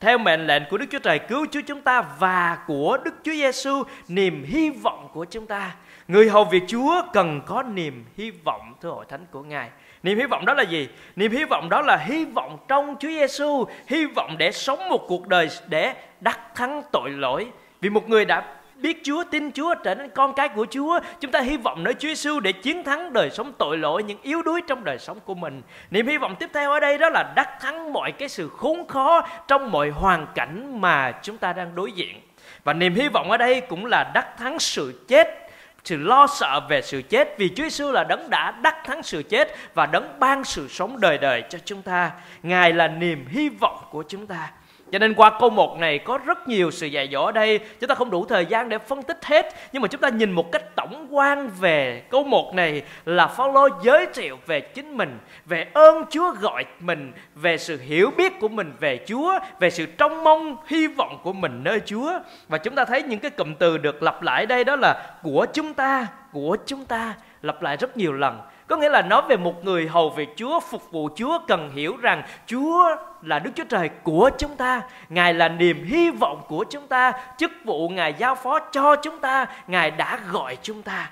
theo 0.00 0.18
mệnh 0.18 0.46
lệnh 0.46 0.62
của 0.70 0.78
Đức 0.78 0.86
Chúa 0.90 0.98
Trời 0.98 1.18
cứu 1.18 1.46
Chúa 1.50 1.60
chúng 1.66 1.80
ta 1.80 2.02
và 2.18 2.58
của 2.66 2.98
Đức 3.04 3.14
Chúa 3.24 3.32
Giêsu 3.32 3.82
niềm 4.08 4.44
hy 4.48 4.70
vọng 4.70 5.08
của 5.12 5.24
chúng 5.24 5.46
ta. 5.46 5.74
Người 6.08 6.28
hầu 6.28 6.44
việc 6.44 6.62
Chúa 6.68 7.02
cần 7.12 7.40
có 7.46 7.62
niềm 7.62 8.04
hy 8.16 8.30
vọng 8.30 8.74
thưa 8.80 8.90
hội 8.90 9.04
thánh 9.08 9.26
của 9.30 9.42
Ngài. 9.42 9.70
Niềm 10.02 10.18
hy 10.18 10.24
vọng 10.24 10.44
đó 10.44 10.54
là 10.54 10.62
gì? 10.62 10.88
Niềm 11.16 11.32
hy 11.32 11.44
vọng 11.44 11.68
đó 11.70 11.82
là 11.82 11.96
hy 11.96 12.24
vọng 12.24 12.58
trong 12.68 12.96
Chúa 13.00 13.08
Giêsu, 13.08 13.64
hy 13.86 14.06
vọng 14.06 14.36
để 14.38 14.52
sống 14.52 14.88
một 14.88 15.04
cuộc 15.08 15.28
đời 15.28 15.48
để 15.66 15.94
đắc 16.20 16.40
thắng 16.54 16.82
tội 16.92 17.10
lỗi. 17.10 17.46
Vì 17.80 17.90
một 17.90 18.08
người 18.08 18.24
đã 18.24 18.44
biết 18.80 19.00
Chúa, 19.04 19.24
tin 19.30 19.52
Chúa, 19.52 19.74
trở 19.74 19.94
nên 19.94 20.10
con 20.10 20.34
cái 20.34 20.48
của 20.48 20.66
Chúa. 20.70 21.00
Chúng 21.20 21.30
ta 21.30 21.40
hy 21.40 21.56
vọng 21.56 21.82
nơi 21.82 21.94
Chúa 21.94 22.08
Giêsu 22.08 22.40
để 22.40 22.52
chiến 22.52 22.84
thắng 22.84 23.12
đời 23.12 23.30
sống 23.30 23.52
tội 23.58 23.78
lỗi, 23.78 24.02
những 24.02 24.18
yếu 24.22 24.42
đuối 24.42 24.60
trong 24.66 24.84
đời 24.84 24.98
sống 24.98 25.18
của 25.24 25.34
mình. 25.34 25.62
Niềm 25.90 26.06
hy 26.06 26.16
vọng 26.16 26.36
tiếp 26.38 26.50
theo 26.54 26.72
ở 26.72 26.80
đây 26.80 26.98
đó 26.98 27.08
là 27.08 27.32
đắc 27.36 27.48
thắng 27.60 27.92
mọi 27.92 28.12
cái 28.12 28.28
sự 28.28 28.48
khốn 28.48 28.88
khó 28.88 29.28
trong 29.48 29.70
mọi 29.70 29.90
hoàn 29.90 30.26
cảnh 30.34 30.80
mà 30.80 31.12
chúng 31.22 31.38
ta 31.38 31.52
đang 31.52 31.74
đối 31.74 31.92
diện. 31.92 32.20
Và 32.64 32.72
niềm 32.72 32.94
hy 32.94 33.08
vọng 33.08 33.30
ở 33.30 33.36
đây 33.36 33.60
cũng 33.60 33.86
là 33.86 34.10
đắc 34.14 34.38
thắng 34.38 34.58
sự 34.58 35.04
chết 35.08 35.50
sự 35.84 35.96
lo 35.96 36.26
sợ 36.26 36.60
về 36.68 36.82
sự 36.82 37.02
chết 37.02 37.38
vì 37.38 37.48
Chúa 37.48 37.62
Giêsu 37.62 37.92
là 37.92 38.04
đấng 38.04 38.30
đã 38.30 38.50
đắc 38.50 38.76
thắng 38.84 39.02
sự 39.02 39.22
chết 39.22 39.48
và 39.74 39.86
đấng 39.86 40.20
ban 40.20 40.44
sự 40.44 40.68
sống 40.68 41.00
đời 41.00 41.18
đời 41.18 41.42
cho 41.50 41.58
chúng 41.64 41.82
ta. 41.82 42.10
Ngài 42.42 42.72
là 42.72 42.88
niềm 42.88 43.26
hy 43.28 43.48
vọng 43.48 43.84
của 43.90 44.04
chúng 44.08 44.26
ta. 44.26 44.50
Cho 44.92 44.98
nên 44.98 45.14
qua 45.14 45.38
câu 45.40 45.50
1 45.50 45.78
này 45.78 45.98
có 45.98 46.18
rất 46.18 46.48
nhiều 46.48 46.70
sự 46.70 46.86
dạy 46.86 47.08
dỗ 47.12 47.24
ở 47.24 47.32
đây. 47.32 47.60
Chúng 47.80 47.88
ta 47.88 47.94
không 47.94 48.10
đủ 48.10 48.24
thời 48.24 48.46
gian 48.46 48.68
để 48.68 48.78
phân 48.78 49.02
tích 49.02 49.24
hết 49.24 49.54
Nhưng 49.72 49.82
mà 49.82 49.88
chúng 49.88 50.00
ta 50.00 50.08
nhìn 50.08 50.30
một 50.30 50.52
cách 50.52 50.76
tổng 50.76 51.06
quan 51.10 51.50
về 51.60 52.02
câu 52.10 52.24
1 52.24 52.54
này 52.54 52.82
Là 53.04 53.26
Phaolô 53.26 53.68
giới 53.82 54.06
thiệu 54.14 54.38
về 54.46 54.60
chính 54.60 54.96
mình 54.96 55.18
Về 55.46 55.66
ơn 55.74 56.04
Chúa 56.10 56.32
gọi 56.40 56.64
mình 56.80 57.12
Về 57.34 57.58
sự 57.58 57.78
hiểu 57.80 58.10
biết 58.16 58.32
của 58.40 58.48
mình 58.48 58.72
về 58.80 59.00
Chúa 59.06 59.38
Về 59.60 59.70
sự 59.70 59.86
trông 59.86 60.24
mong 60.24 60.56
hy 60.66 60.86
vọng 60.86 61.20
của 61.22 61.32
mình 61.32 61.64
nơi 61.64 61.80
Chúa. 61.86 62.12
Và 62.48 62.58
chúng 62.58 62.74
ta 62.74 62.84
thấy 62.84 63.02
những 63.02 63.20
cái 63.20 63.30
cụm 63.30 63.54
từ 63.54 63.78
được 63.78 64.02
lặp 64.02 64.22
lại 64.22 64.46
đây 64.46 64.64
đó 64.64 64.76
là 64.76 65.16
Của 65.22 65.46
chúng 65.54 65.74
ta, 65.74 66.06
của 66.32 66.56
chúng 66.66 66.84
ta 66.84 67.14
Lặp 67.42 67.62
lại 67.62 67.76
rất 67.76 67.96
nhiều 67.96 68.12
lần. 68.12 68.40
Có 68.66 68.76
nghĩa 68.76 68.88
là 68.88 69.02
nói 69.02 69.22
về 69.28 69.36
một 69.36 69.64
người 69.64 69.88
hầu 69.88 70.10
việc 70.10 70.28
Chúa, 70.36 70.60
phục 70.60 70.90
vụ 70.90 71.08
Chúa 71.16 71.38
cần 71.48 71.70
hiểu 71.74 71.96
rằng 71.96 72.22
Chúa 72.46 72.96
là 73.22 73.38
Đức 73.38 73.50
Chúa 73.54 73.64
Trời 73.64 73.88
của 73.88 74.30
chúng 74.38 74.56
ta. 74.56 74.82
Ngài 75.08 75.34
là 75.34 75.48
niềm 75.48 75.84
hy 75.84 76.10
vọng 76.10 76.42
của 76.48 76.64
chúng 76.70 76.86
ta. 76.86 77.12
Chức 77.38 77.50
vụ 77.64 77.88
Ngài 77.88 78.14
giao 78.18 78.34
phó 78.34 78.58
cho 78.58 78.96
chúng 78.96 79.18
ta. 79.18 79.46
Ngài 79.66 79.90
đã 79.90 80.18
gọi 80.30 80.56
chúng 80.62 80.82
ta. 80.82 81.10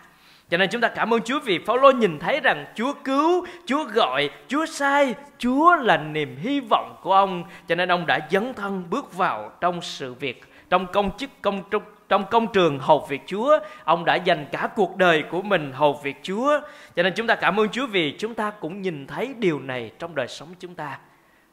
Cho 0.50 0.56
nên 0.56 0.70
chúng 0.70 0.80
ta 0.80 0.88
cảm 0.88 1.14
ơn 1.14 1.22
Chúa 1.22 1.40
vì 1.40 1.58
Phaolô 1.58 1.90
nhìn 1.90 2.18
thấy 2.18 2.40
rằng 2.40 2.64
Chúa 2.74 2.92
cứu, 3.04 3.46
Chúa 3.66 3.84
gọi, 3.84 4.30
Chúa 4.48 4.66
sai, 4.66 5.14
Chúa 5.38 5.76
là 5.76 5.96
niềm 5.96 6.36
hy 6.40 6.60
vọng 6.60 6.96
của 7.02 7.12
ông. 7.12 7.44
Cho 7.68 7.74
nên 7.74 7.92
ông 7.92 8.06
đã 8.06 8.20
dấn 8.30 8.54
thân 8.54 8.84
bước 8.90 9.16
vào 9.16 9.52
trong 9.60 9.82
sự 9.82 10.14
việc, 10.14 10.44
trong 10.70 10.86
công 10.92 11.16
chức 11.16 11.30
công 11.42 11.62
trong 11.70 11.82
trong 12.08 12.24
công 12.30 12.52
trường 12.52 12.78
hầu 12.78 13.06
việc 13.08 13.20
Chúa, 13.26 13.58
ông 13.84 14.04
đã 14.04 14.14
dành 14.14 14.46
cả 14.52 14.68
cuộc 14.76 14.96
đời 14.96 15.22
của 15.30 15.42
mình 15.42 15.72
hầu 15.72 16.00
việc 16.02 16.16
Chúa. 16.22 16.60
Cho 16.96 17.02
nên 17.02 17.12
chúng 17.16 17.26
ta 17.26 17.34
cảm 17.34 17.60
ơn 17.60 17.68
Chúa 17.68 17.86
vì 17.86 18.14
chúng 18.18 18.34
ta 18.34 18.50
cũng 18.50 18.82
nhìn 18.82 19.06
thấy 19.06 19.34
điều 19.38 19.60
này 19.60 19.90
trong 19.98 20.14
đời 20.14 20.28
sống 20.28 20.48
chúng 20.60 20.74
ta. 20.74 20.98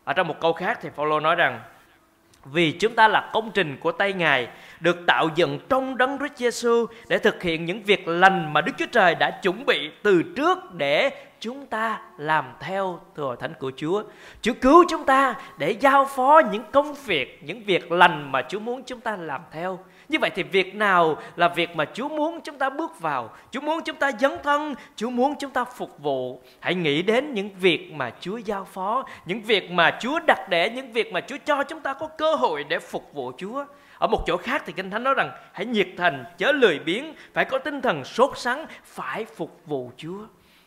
Ở 0.06 0.14
trong 0.14 0.28
một 0.28 0.40
câu 0.40 0.54
khác 0.54 0.80
thì 0.82 0.90
Phaolô 0.96 1.20
nói 1.20 1.36
rằng 1.36 1.60
vì 2.46 2.72
chúng 2.72 2.96
ta 2.96 3.08
là 3.08 3.30
công 3.34 3.52
trình 3.54 3.78
của 3.80 3.92
tay 3.92 4.14
Ngài, 4.14 4.48
được 4.80 4.98
tạo 5.08 5.30
dựng 5.36 5.60
trong 5.70 5.98
đấng 5.98 6.18
Christ 6.18 6.36
Giêsu 6.36 6.86
để 7.08 7.18
thực 7.18 7.44
hiện 7.44 7.66
những 7.66 7.84
việc 7.84 8.08
lành 8.08 8.54
mà 8.54 8.62
Đức 8.62 8.72
Chúa 8.78 8.86
Trời 8.92 9.16
đã 9.16 9.32
chuẩn 9.32 9.66
bị 9.66 9.92
từ 10.04 10.24
trước 10.36 10.74
để 10.74 11.12
chúng 11.40 11.66
ta 11.66 12.02
làm 12.18 12.46
theo 12.60 13.00
thừa 13.16 13.36
thánh 13.40 13.54
của 13.60 13.72
Chúa. 13.76 14.04
Chúa 14.42 14.54
cứu 14.62 14.84
chúng 14.90 15.06
ta 15.06 15.36
để 15.58 15.72
giao 15.72 16.06
phó 16.06 16.42
những 16.52 16.64
công 16.72 16.94
việc, 16.94 17.40
những 17.44 17.64
việc 17.64 17.92
lành 17.92 18.32
mà 18.32 18.42
Chúa 18.50 18.60
muốn 18.60 18.84
chúng 18.86 19.00
ta 19.00 19.16
làm 19.16 19.42
theo. 19.52 19.80
Như 20.10 20.20
vậy 20.20 20.30
thì 20.36 20.44
việc 20.44 20.76
nào 20.76 21.18
là 21.36 21.48
việc 21.48 21.76
mà 21.76 21.86
Chúa 21.94 22.10
muốn 22.10 22.42
chúng 22.44 22.58
ta 22.58 22.70
bước 22.70 23.00
vào? 23.00 23.30
Chúa 23.52 23.62
muốn 23.62 23.82
chúng 23.86 23.96
ta 23.96 24.12
dấn 24.20 24.32
thân, 24.44 24.76
Chúa 24.96 25.10
muốn 25.10 25.36
chúng 25.40 25.52
ta 25.52 25.64
phục 25.64 26.00
vụ. 26.00 26.42
Hãy 26.60 26.76
nghĩ 26.76 27.02
đến 27.02 27.34
những 27.34 27.50
việc 27.60 27.92
mà 27.94 28.12
Chúa 28.20 28.38
giao 28.38 28.66
phó, 28.66 29.06
những 29.26 29.42
việc 29.42 29.72
mà 29.72 29.98
Chúa 30.00 30.20
đặt 30.28 30.50
để, 30.50 30.70
những 30.70 30.92
việc 30.92 31.14
mà 31.14 31.22
Chúa 31.22 31.38
cho 31.46 31.64
chúng 31.64 31.80
ta 31.80 31.94
có 31.94 32.08
cơ 32.08 32.36
hội 32.36 32.64
để 32.64 32.80
phục 32.80 33.14
vụ 33.14 33.32
Chúa. 33.38 33.66
Ở 33.98 34.08
một 34.08 34.24
chỗ 34.28 34.38
khác 34.38 34.64
thì 34.66 34.74
Kinh 34.74 34.90
Thánh 34.90 35.04
nói 35.04 35.14
rằng 35.14 35.32
hãy 35.54 35.66
nhiệt 35.66 35.88
thành, 35.98 36.26
chớ 36.38 36.52
lười 36.52 36.80
biếng, 36.80 37.14
phải 37.34 37.46
có 37.46 37.58
tinh 37.58 37.82
thần 37.82 38.04
sốt 38.04 38.38
sắng, 38.38 38.66
phải 38.84 39.26
phục 39.26 39.62
vụ 39.66 39.92
Chúa. 39.98 40.20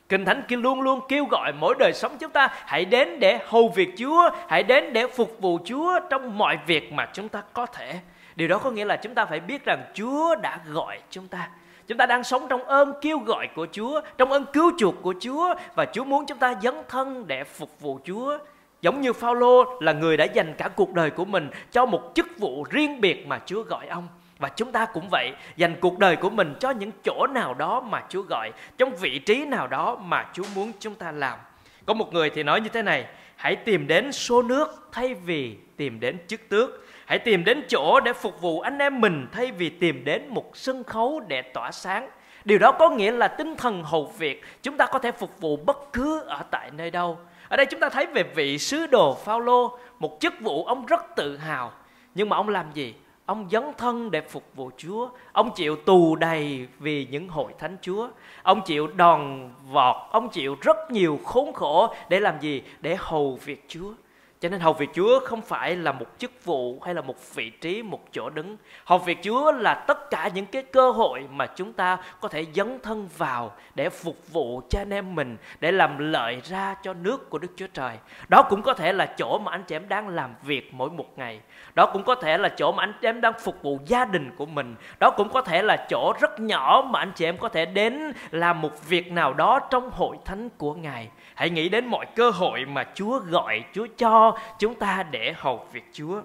Kinh 0.09 0.25
Thánh 0.25 0.43
kia 0.49 0.57
luôn 0.57 0.81
luôn 0.81 1.01
kêu 1.09 1.25
gọi 1.25 1.53
mỗi 1.53 1.75
đời 1.79 1.93
sống 1.95 2.17
chúng 2.19 2.31
ta 2.31 2.49
hãy 2.67 2.85
đến 2.85 3.21
để 3.21 3.39
hầu 3.47 3.69
việc 3.69 3.89
Chúa, 3.99 4.31
hãy 4.49 4.63
đến 4.63 4.93
để 4.93 5.07
phục 5.07 5.41
vụ 5.41 5.59
Chúa 5.65 6.01
trong 6.11 6.39
mọi 6.39 6.59
việc 6.67 6.93
mà 6.93 7.09
chúng 7.13 7.29
ta 7.29 7.43
có 7.53 7.67
thể. 7.67 8.01
Điều 8.39 8.49
đó 8.49 8.59
có 8.59 8.71
nghĩa 8.71 8.85
là 8.85 8.97
chúng 8.97 9.15
ta 9.15 9.25
phải 9.25 9.41
biết 9.41 9.65
rằng 9.65 9.85
Chúa 9.95 10.35
đã 10.43 10.61
gọi 10.67 10.99
chúng 11.11 11.29
ta. 11.29 11.49
Chúng 11.87 11.99
ta 11.99 12.07
đang 12.07 12.25
sống 12.25 12.47
trong 12.49 12.65
ơn 12.65 12.93
kêu 13.01 13.19
gọi 13.19 13.49
của 13.55 13.67
Chúa, 13.73 14.01
trong 14.19 14.33
ơn 14.33 14.45
cứu 14.53 14.73
chuộc 14.79 14.95
của 15.03 15.15
Chúa 15.21 15.55
và 15.75 15.85
Chúa 15.93 16.05
muốn 16.05 16.27
chúng 16.27 16.39
ta 16.39 16.55
dấn 16.63 16.75
thân 16.89 17.27
để 17.27 17.45
phục 17.45 17.81
vụ 17.81 18.01
Chúa. 18.05 18.39
Giống 18.83 19.01
như 19.01 19.13
Phaolô 19.13 19.81
là 19.81 19.93
người 19.93 20.17
đã 20.17 20.25
dành 20.25 20.55
cả 20.59 20.69
cuộc 20.69 20.93
đời 20.93 21.11
của 21.11 21.25
mình 21.25 21.51
cho 21.71 21.87
một 21.87 22.13
chức 22.15 22.27
vụ 22.39 22.65
riêng 22.71 23.01
biệt 23.01 23.27
mà 23.27 23.41
Chúa 23.47 23.63
gọi 23.63 23.87
ông. 23.87 24.09
Và 24.39 24.49
chúng 24.49 24.73
ta 24.73 24.85
cũng 24.85 25.09
vậy, 25.11 25.33
dành 25.57 25.75
cuộc 25.81 25.99
đời 25.99 26.17
của 26.17 26.31
mình 26.31 26.55
cho 26.61 26.71
những 26.71 26.91
chỗ 27.05 27.27
nào 27.31 27.55
đó 27.55 27.81
mà 27.81 28.05
Chúa 28.09 28.23
gọi, 28.23 28.51
trong 28.79 28.97
vị 28.97 29.19
trí 29.19 29.45
nào 29.45 29.67
đó 29.67 29.97
mà 29.97 30.27
Chúa 30.33 30.45
muốn 30.55 30.73
chúng 30.79 30.95
ta 30.95 31.13
làm. 31.13 31.39
Có 31.87 31.95
một 31.95 32.13
người 32.13 32.31
thì 32.31 32.43
nói 32.43 32.61
như 32.61 32.69
thế 32.69 32.83
này, 32.83 33.07
hãy 33.37 33.57
tìm 33.57 33.87
đến 33.87 34.13
số 34.13 34.43
nước 34.43 34.89
thay 34.93 35.15
vì 35.15 35.57
tìm 35.77 36.01
đến 36.01 36.19
chức 36.27 36.49
tước. 36.49 36.71
Hãy 37.09 37.19
tìm 37.19 37.45
đến 37.45 37.63
chỗ 37.69 38.01
để 38.01 38.13
phục 38.13 38.41
vụ 38.41 38.61
anh 38.61 38.79
em 38.79 39.01
mình 39.01 39.27
thay 39.33 39.53
vì 39.53 39.71
tìm 39.71 40.05
đến 40.05 40.29
một 40.29 40.57
sân 40.57 40.85
khấu 40.85 41.21
để 41.29 41.43
tỏa 41.43 41.71
sáng. 41.71 42.09
Điều 42.45 42.59
đó 42.59 42.73
có 42.73 42.91
nghĩa 42.91 43.11
là 43.11 43.29
tinh 43.29 43.57
thần 43.57 43.83
hầu 43.85 44.13
việc, 44.19 44.45
chúng 44.63 44.77
ta 44.77 44.87
có 44.87 44.99
thể 44.99 45.13
phục 45.13 45.41
vụ 45.41 45.57
bất 45.57 45.93
cứ 45.93 46.21
ở 46.21 46.43
tại 46.51 46.71
nơi 46.71 46.91
đâu. 46.91 47.19
Ở 47.49 47.57
đây 47.57 47.67
chúng 47.67 47.81
ta 47.81 47.89
thấy 47.89 48.07
về 48.07 48.23
vị 48.23 48.59
sứ 48.59 48.87
đồ 48.87 49.15
Phaolô, 49.15 49.79
một 49.99 50.17
chức 50.21 50.35
vụ 50.41 50.65
ông 50.65 50.87
rất 50.87 51.17
tự 51.17 51.37
hào. 51.37 51.73
Nhưng 52.15 52.29
mà 52.29 52.37
ông 52.37 52.49
làm 52.49 52.67
gì? 52.75 52.95
Ông 53.27 53.49
dấn 53.51 53.65
thân 53.79 54.11
để 54.11 54.21
phục 54.21 54.45
vụ 54.55 54.71
Chúa. 54.77 55.09
Ông 55.33 55.51
chịu 55.55 55.77
tù 55.77 56.17
đầy 56.17 56.67
vì 56.79 57.07
những 57.11 57.29
hội 57.29 57.53
thánh 57.59 57.77
Chúa. 57.83 58.09
Ông 58.43 58.63
chịu 58.63 58.87
đòn 58.87 59.51
vọt, 59.71 59.97
ông 60.11 60.29
chịu 60.29 60.57
rất 60.61 60.77
nhiều 60.91 61.21
khốn 61.25 61.53
khổ 61.53 61.95
để 62.09 62.21
làm 62.21 62.41
gì? 62.41 62.63
Để 62.81 62.97
hầu 62.99 63.39
việc 63.45 63.65
Chúa. 63.69 63.93
Cho 64.41 64.49
nên 64.49 64.61
hầu 64.61 64.73
việc 64.73 64.91
Chúa 64.95 65.21
không 65.21 65.43
phải 65.43 65.77
là 65.77 65.93
một 65.93 66.07
chức 66.19 66.45
vụ 66.45 66.81
hay 66.85 66.95
là 66.95 67.01
một 67.01 67.35
vị 67.35 67.51
trí, 67.51 67.83
một 67.83 68.01
chỗ 68.13 68.31
đứng. 68.31 68.57
Hầu 68.85 68.99
việc 68.99 69.19
Chúa 69.23 69.53
là 69.53 69.75
tất 69.75 70.11
cả 70.11 70.31
những 70.35 70.47
cái 70.47 70.63
cơ 70.63 70.91
hội 70.91 71.27
mà 71.31 71.47
chúng 71.47 71.73
ta 71.73 71.99
có 72.21 72.29
thể 72.29 72.47
dấn 72.55 72.79
thân 72.83 73.09
vào 73.17 73.53
để 73.75 73.89
phục 73.89 74.17
vụ 74.33 74.63
cho 74.71 74.81
anh 74.81 74.93
em 74.93 75.15
mình, 75.15 75.37
để 75.61 75.73
làm 75.73 76.13
lợi 76.13 76.41
ra 76.45 76.75
cho 76.83 76.95
nước 76.95 77.31
của 77.31 77.39
Đức 77.39 77.49
Chúa 77.57 77.67
Trời. 77.75 77.97
Đó 78.29 78.43
cũng 78.43 78.63
có 78.63 78.75
thể 78.75 78.93
là 78.93 79.07
chỗ 79.07 79.39
mà 79.39 79.53
anh 79.53 79.63
chị 79.63 79.77
em 79.77 79.89
đang 79.89 80.09
làm 80.09 80.35
việc 80.43 80.75
mỗi 80.75 80.91
một 80.91 81.19
ngày. 81.19 81.41
Đó 81.75 81.87
cũng 81.93 82.03
có 82.03 82.15
thể 82.15 82.39
là 82.39 82.49
chỗ 82.49 82.73
mà 82.73 82.83
anh 82.83 82.93
chị 83.01 83.09
em 83.09 83.21
đang 83.21 83.33
phục 83.45 83.63
vụ 83.63 83.79
gia 83.87 84.05
đình 84.05 84.31
của 84.37 84.47
mình. 84.47 84.75
Đó 85.01 85.11
cũng 85.11 85.29
có 85.29 85.43
thể 85.43 85.63
là 85.63 85.87
chỗ 85.91 86.13
rất 86.21 86.41
nhỏ 86.41 86.85
mà 86.91 86.99
anh 86.99 87.13
chị 87.15 87.25
em 87.25 87.39
có 87.39 87.49
thể 87.49 87.67
đến 87.67 88.13
làm 88.31 88.61
một 88.61 88.89
việc 88.89 89.13
nào 89.13 89.35
đó 89.35 89.59
trong 89.71 89.91
hội 89.91 90.17
thánh 90.25 90.49
của 90.59 90.75
Ngài. 90.75 91.09
Hãy 91.35 91.51
nghĩ 91.51 91.69
đến 91.69 91.87
mọi 91.87 92.07
cơ 92.17 92.31
hội 92.31 92.65
mà 92.65 92.85
Chúa 92.95 93.19
gọi, 93.19 93.65
Chúa 93.73 93.87
cho 93.99 94.28
chúng 94.59 94.75
ta 94.75 95.03
để 95.11 95.35
hầu 95.37 95.67
việc 95.73 95.85
Chúa. 95.93 96.23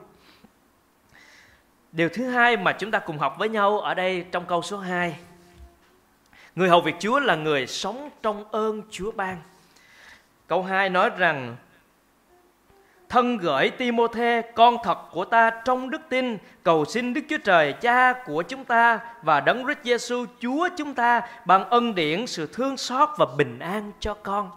Điều 1.91 2.09
thứ 2.09 2.29
hai 2.29 2.57
mà 2.57 2.71
chúng 2.71 2.91
ta 2.91 2.99
cùng 2.99 3.17
học 3.17 3.35
với 3.39 3.49
nhau 3.49 3.79
ở 3.79 3.93
đây 3.93 4.25
trong 4.31 4.45
câu 4.45 4.61
số 4.61 4.77
2. 4.77 5.15
Người 6.55 6.69
hầu 6.69 6.81
việc 6.81 6.95
Chúa 6.99 7.19
là 7.19 7.35
người 7.35 7.67
sống 7.67 8.09
trong 8.21 8.43
ơn 8.51 8.81
Chúa 8.91 9.11
ban. 9.11 9.37
Câu 10.47 10.63
2 10.63 10.89
nói 10.89 11.09
rằng, 11.17 11.55
thân 13.09 13.37
gửi 13.37 13.69
Timôthê, 13.69 14.41
con 14.55 14.77
thật 14.83 14.97
của 15.11 15.25
ta 15.25 15.51
trong 15.65 15.89
đức 15.89 16.01
tin, 16.09 16.37
cầu 16.63 16.85
xin 16.85 17.13
Đức 17.13 17.21
Chúa 17.29 17.37
Trời, 17.43 17.73
Cha 17.73 18.13
của 18.25 18.41
chúng 18.41 18.65
ta 18.65 18.99
và 19.21 19.39
Đấng 19.39 19.63
Christ 19.63 19.79
Giêsu 19.83 20.25
Chúa 20.39 20.69
chúng 20.77 20.93
ta 20.93 21.21
bằng 21.45 21.69
ân 21.69 21.95
điển 21.95 22.27
sự 22.27 22.49
thương 22.53 22.77
xót 22.77 23.09
và 23.17 23.25
bình 23.37 23.59
an 23.59 23.91
cho 23.99 24.13
con. 24.13 24.51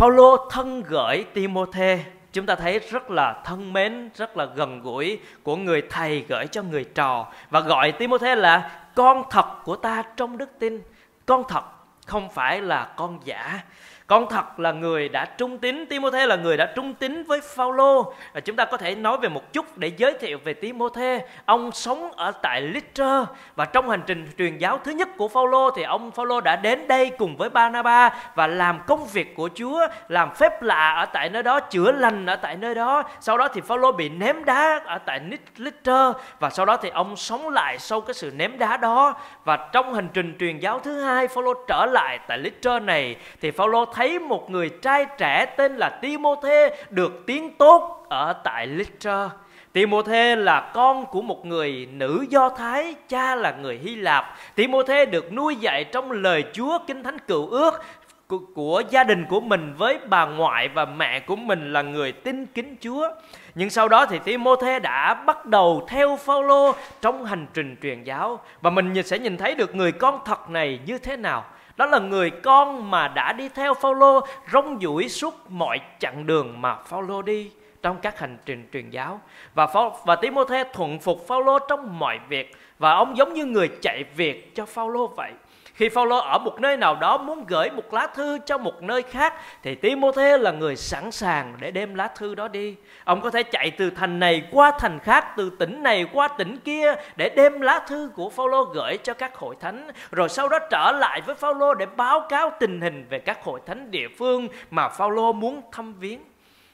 Phaolô 0.00 0.48
thân 0.50 0.82
gửi 0.82 1.24
Timôthê. 1.34 2.04
Chúng 2.32 2.46
ta 2.46 2.54
thấy 2.54 2.78
rất 2.78 3.10
là 3.10 3.42
thân 3.44 3.72
mến, 3.72 4.10
rất 4.14 4.36
là 4.36 4.44
gần 4.44 4.82
gũi 4.82 5.20
của 5.42 5.56
người 5.56 5.82
thầy 5.90 6.24
gửi 6.28 6.46
cho 6.46 6.62
người 6.62 6.84
trò. 6.84 7.26
Và 7.50 7.60
gọi 7.60 7.92
Timôthê 7.92 8.36
là 8.36 8.82
con 8.94 9.22
thật 9.30 9.46
của 9.64 9.76
ta 9.76 10.02
trong 10.16 10.38
đức 10.38 10.50
tin. 10.58 10.82
Con 11.26 11.44
thật 11.48 11.64
không 12.06 12.28
phải 12.28 12.60
là 12.60 12.92
con 12.96 13.18
giả 13.24 13.60
con 14.10 14.28
thật 14.28 14.60
là 14.60 14.72
người 14.72 15.08
đã 15.08 15.24
trung 15.24 15.58
tín, 15.58 15.86
Timôthê 15.86 16.26
là 16.26 16.36
người 16.36 16.56
đã 16.56 16.72
trung 16.76 16.94
tín 16.94 17.22
với 17.22 17.40
Phaolô. 17.40 18.12
Và 18.32 18.40
chúng 18.40 18.56
ta 18.56 18.64
có 18.64 18.76
thể 18.76 18.94
nói 18.94 19.18
về 19.18 19.28
một 19.28 19.52
chút 19.52 19.78
để 19.78 19.92
giới 19.96 20.14
thiệu 20.20 20.38
về 20.44 20.54
Timôthê. 20.54 21.24
Ông 21.44 21.72
sống 21.72 22.12
ở 22.12 22.30
tại 22.30 22.60
Lystra. 22.60 23.24
Và 23.56 23.64
trong 23.64 23.90
hành 23.90 24.02
trình 24.06 24.26
truyền 24.38 24.58
giáo 24.58 24.78
thứ 24.84 24.92
nhất 24.92 25.08
của 25.16 25.28
Phaolô 25.28 25.70
thì 25.70 25.82
ông 25.82 26.10
Phaolô 26.10 26.40
đã 26.40 26.56
đến 26.56 26.88
đây 26.88 27.10
cùng 27.18 27.36
với 27.36 27.48
Barnabas 27.48 28.12
và 28.34 28.46
làm 28.46 28.80
công 28.86 29.06
việc 29.06 29.36
của 29.36 29.48
Chúa, 29.54 29.86
làm 30.08 30.34
phép 30.34 30.62
lạ 30.62 30.90
ở 30.90 31.04
tại 31.04 31.28
nơi 31.28 31.42
đó, 31.42 31.60
chữa 31.60 31.92
lành 31.92 32.26
ở 32.26 32.36
tại 32.36 32.56
nơi 32.56 32.74
đó. 32.74 33.02
Sau 33.20 33.38
đó 33.38 33.48
thì 33.48 33.60
Phaolô 33.60 33.92
bị 33.92 34.08
ném 34.08 34.44
đá 34.44 34.80
ở 34.84 34.98
tại 34.98 35.20
Lystra. 35.56 36.12
Và 36.40 36.50
sau 36.50 36.66
đó 36.66 36.76
thì 36.76 36.88
ông 36.88 37.16
sống 37.16 37.48
lại 37.48 37.78
sau 37.78 38.00
cái 38.00 38.14
sự 38.14 38.32
ném 38.36 38.58
đá 38.58 38.76
đó. 38.76 39.14
Và 39.44 39.56
trong 39.72 39.94
hành 39.94 40.08
trình 40.14 40.36
truyền 40.40 40.58
giáo 40.58 40.78
thứ 40.78 41.00
hai, 41.00 41.28
Phaolô 41.28 41.54
trở 41.68 41.86
lại 41.86 42.18
tại 42.28 42.38
Lystra 42.38 42.78
này 42.78 43.16
thì 43.40 43.50
Phaolô 43.50 43.84
thấy 44.00 44.18
một 44.18 44.50
người 44.50 44.68
trai 44.68 45.06
trẻ 45.18 45.46
tên 45.56 45.76
là 45.76 45.88
Timôthê 45.88 46.76
được 46.90 47.22
tiếng 47.26 47.50
tốt 47.50 48.06
ở 48.08 48.32
tại 48.32 48.66
Lystra. 48.66 49.30
Timôthê 49.72 50.36
là 50.36 50.70
con 50.74 51.06
của 51.06 51.22
một 51.22 51.46
người 51.46 51.88
nữ 51.92 52.24
Do 52.30 52.48
Thái, 52.48 52.94
cha 53.08 53.34
là 53.34 53.50
người 53.50 53.80
Hy 53.84 53.96
Lạp. 53.96 54.36
Timôthê 54.54 55.06
được 55.06 55.32
nuôi 55.32 55.56
dạy 55.56 55.84
trong 55.84 56.12
lời 56.12 56.44
Chúa 56.52 56.78
Kinh 56.86 57.02
Thánh 57.02 57.18
Cựu 57.18 57.46
Ước 57.46 57.82
của, 58.26 58.38
của 58.54 58.82
gia 58.90 59.04
đình 59.04 59.24
của 59.28 59.40
mình 59.40 59.74
với 59.78 59.98
bà 60.08 60.26
ngoại 60.26 60.68
và 60.68 60.84
mẹ 60.84 61.20
của 61.20 61.36
mình 61.36 61.72
là 61.72 61.82
người 61.82 62.12
tin 62.12 62.46
kính 62.46 62.76
Chúa. 62.80 63.08
Nhưng 63.54 63.70
sau 63.70 63.88
đó 63.88 64.06
thì 64.06 64.18
Timôthê 64.24 64.78
đã 64.78 65.14
bắt 65.14 65.46
đầu 65.46 65.86
theo 65.88 66.16
Phaolô 66.16 66.72
trong 67.00 67.24
hành 67.24 67.46
trình 67.54 67.76
truyền 67.82 68.04
giáo 68.04 68.40
và 68.60 68.70
mình 68.70 69.02
sẽ 69.02 69.18
nhìn 69.18 69.36
thấy 69.36 69.54
được 69.54 69.74
người 69.74 69.92
con 69.92 70.18
thật 70.24 70.50
này 70.50 70.80
như 70.86 70.98
thế 70.98 71.16
nào. 71.16 71.44
Đó 71.80 71.86
là 71.86 71.98
người 71.98 72.30
con 72.30 72.90
mà 72.90 73.08
đã 73.08 73.32
đi 73.32 73.48
theo 73.48 73.74
Phaolô, 73.74 74.20
rong 74.52 74.78
ruổi 74.82 75.08
suốt 75.08 75.34
mọi 75.48 75.80
chặng 75.98 76.26
đường 76.26 76.60
mà 76.60 76.76
Phaolô 76.76 77.22
đi 77.22 77.50
trong 77.82 77.96
các 78.02 78.18
hành 78.18 78.38
trình 78.46 78.68
truyền 78.72 78.90
giáo 78.90 79.20
và 79.54 79.66
và 80.04 80.16
Timôthê 80.16 80.64
thuận 80.72 80.98
phục 80.98 81.26
Phaolô 81.28 81.58
trong 81.58 81.98
mọi 81.98 82.18
việc, 82.28 82.56
và 82.78 82.92
ông 82.92 83.16
giống 83.16 83.34
như 83.34 83.44
người 83.44 83.70
chạy 83.82 84.04
việc 84.16 84.54
cho 84.54 84.66
Phaolô 84.66 85.06
vậy. 85.06 85.32
Khi 85.80 85.88
Phaolô 85.88 86.16
ở 86.18 86.38
một 86.38 86.60
nơi 86.60 86.76
nào 86.76 86.96
đó 86.96 87.18
muốn 87.18 87.44
gửi 87.46 87.70
một 87.70 87.94
lá 87.94 88.06
thư 88.06 88.38
cho 88.46 88.58
một 88.58 88.82
nơi 88.82 89.02
khác 89.02 89.34
thì 89.62 89.74
Timôthê 89.74 90.38
là 90.38 90.50
người 90.50 90.76
sẵn 90.76 91.10
sàng 91.10 91.54
để 91.60 91.70
đem 91.70 91.94
lá 91.94 92.08
thư 92.08 92.34
đó 92.34 92.48
đi. 92.48 92.76
Ông 93.04 93.20
có 93.20 93.30
thể 93.30 93.42
chạy 93.42 93.70
từ 93.70 93.90
thành 93.90 94.20
này 94.20 94.42
qua 94.50 94.72
thành 94.78 94.98
khác, 94.98 95.26
từ 95.36 95.50
tỉnh 95.58 95.82
này 95.82 96.06
qua 96.12 96.28
tỉnh 96.28 96.56
kia 96.56 96.94
để 97.16 97.28
đem 97.28 97.60
lá 97.60 97.78
thư 97.88 98.10
của 98.16 98.30
Phaolô 98.30 98.64
gửi 98.64 98.98
cho 99.02 99.14
các 99.14 99.34
hội 99.34 99.56
thánh, 99.60 99.90
rồi 100.10 100.28
sau 100.28 100.48
đó 100.48 100.58
trở 100.70 100.92
lại 100.92 101.20
với 101.26 101.34
Phaolô 101.34 101.74
để 101.74 101.86
báo 101.96 102.20
cáo 102.28 102.50
tình 102.60 102.80
hình 102.80 103.06
về 103.10 103.18
các 103.18 103.44
hội 103.44 103.60
thánh 103.66 103.90
địa 103.90 104.08
phương 104.18 104.48
mà 104.70 104.88
Phaolô 104.88 105.32
muốn 105.32 105.60
thăm 105.72 105.94
viếng. 105.94 106.20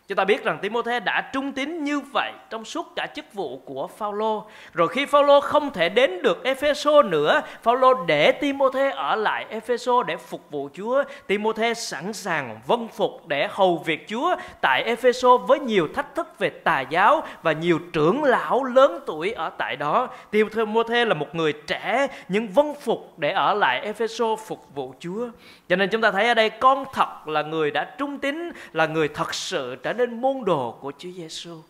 Chúng 0.08 0.16
ta 0.16 0.24
biết 0.24 0.44
rằng 0.44 0.58
Timôthê 0.62 1.00
đã 1.00 1.30
trung 1.32 1.52
tín 1.52 1.84
như 1.84 2.00
vậy 2.00 2.32
trong 2.50 2.64
suốt 2.64 2.92
cả 2.96 3.06
chức 3.14 3.24
vụ 3.32 3.62
của 3.64 3.86
Phaolô. 3.86 4.44
Rồi 4.74 4.88
khi 4.88 5.06
Phaolô 5.06 5.40
không 5.40 5.70
thể 5.72 5.88
đến 5.88 6.22
được 6.22 6.44
Epheso 6.44 7.02
nữa, 7.02 7.42
Phaolô 7.62 8.04
để 8.04 8.32
Timôthê 8.32 8.90
ở 8.90 9.16
lại 9.16 9.46
Epheso 9.48 10.02
để 10.02 10.16
phục 10.16 10.50
vụ 10.50 10.68
Chúa. 10.74 11.04
Timôthê 11.26 11.74
sẵn 11.74 12.12
sàng 12.12 12.60
vâng 12.66 12.88
phục 12.88 13.26
để 13.26 13.48
hầu 13.50 13.82
việc 13.86 14.08
Chúa 14.08 14.36
tại 14.60 14.82
Epheso 14.82 15.36
với 15.36 15.58
nhiều 15.58 15.88
thách 15.94 16.14
thức 16.14 16.38
về 16.38 16.50
tà 16.50 16.80
giáo 16.80 17.22
và 17.42 17.52
nhiều 17.52 17.78
trưởng 17.92 18.24
lão 18.24 18.64
lớn 18.64 19.00
tuổi 19.06 19.32
ở 19.32 19.50
tại 19.58 19.76
đó. 19.76 20.08
Timôthê 20.30 21.04
là 21.04 21.14
một 21.14 21.34
người 21.34 21.52
trẻ 21.52 22.06
nhưng 22.28 22.48
vâng 22.48 22.74
phục 22.80 23.18
để 23.18 23.32
ở 23.32 23.54
lại 23.54 23.80
Epheso 23.80 24.36
phục 24.36 24.74
vụ 24.74 24.94
Chúa. 25.00 25.28
Cho 25.68 25.76
nên 25.76 25.88
chúng 25.88 26.00
ta 26.00 26.10
thấy 26.10 26.28
ở 26.28 26.34
đây 26.34 26.50
con 26.50 26.84
thật 26.92 27.28
là 27.28 27.42
người 27.42 27.70
đã 27.70 27.84
trung 27.98 28.18
tín, 28.18 28.50
là 28.72 28.86
người 28.86 29.08
thật 29.08 29.34
sự 29.34 29.76
trở 29.82 29.92
nên 29.96 30.20
môn 30.20 30.44
đồ 30.44 30.78
của 30.80 30.92
Chúa 30.98 31.10
Giêsu. 31.16 31.62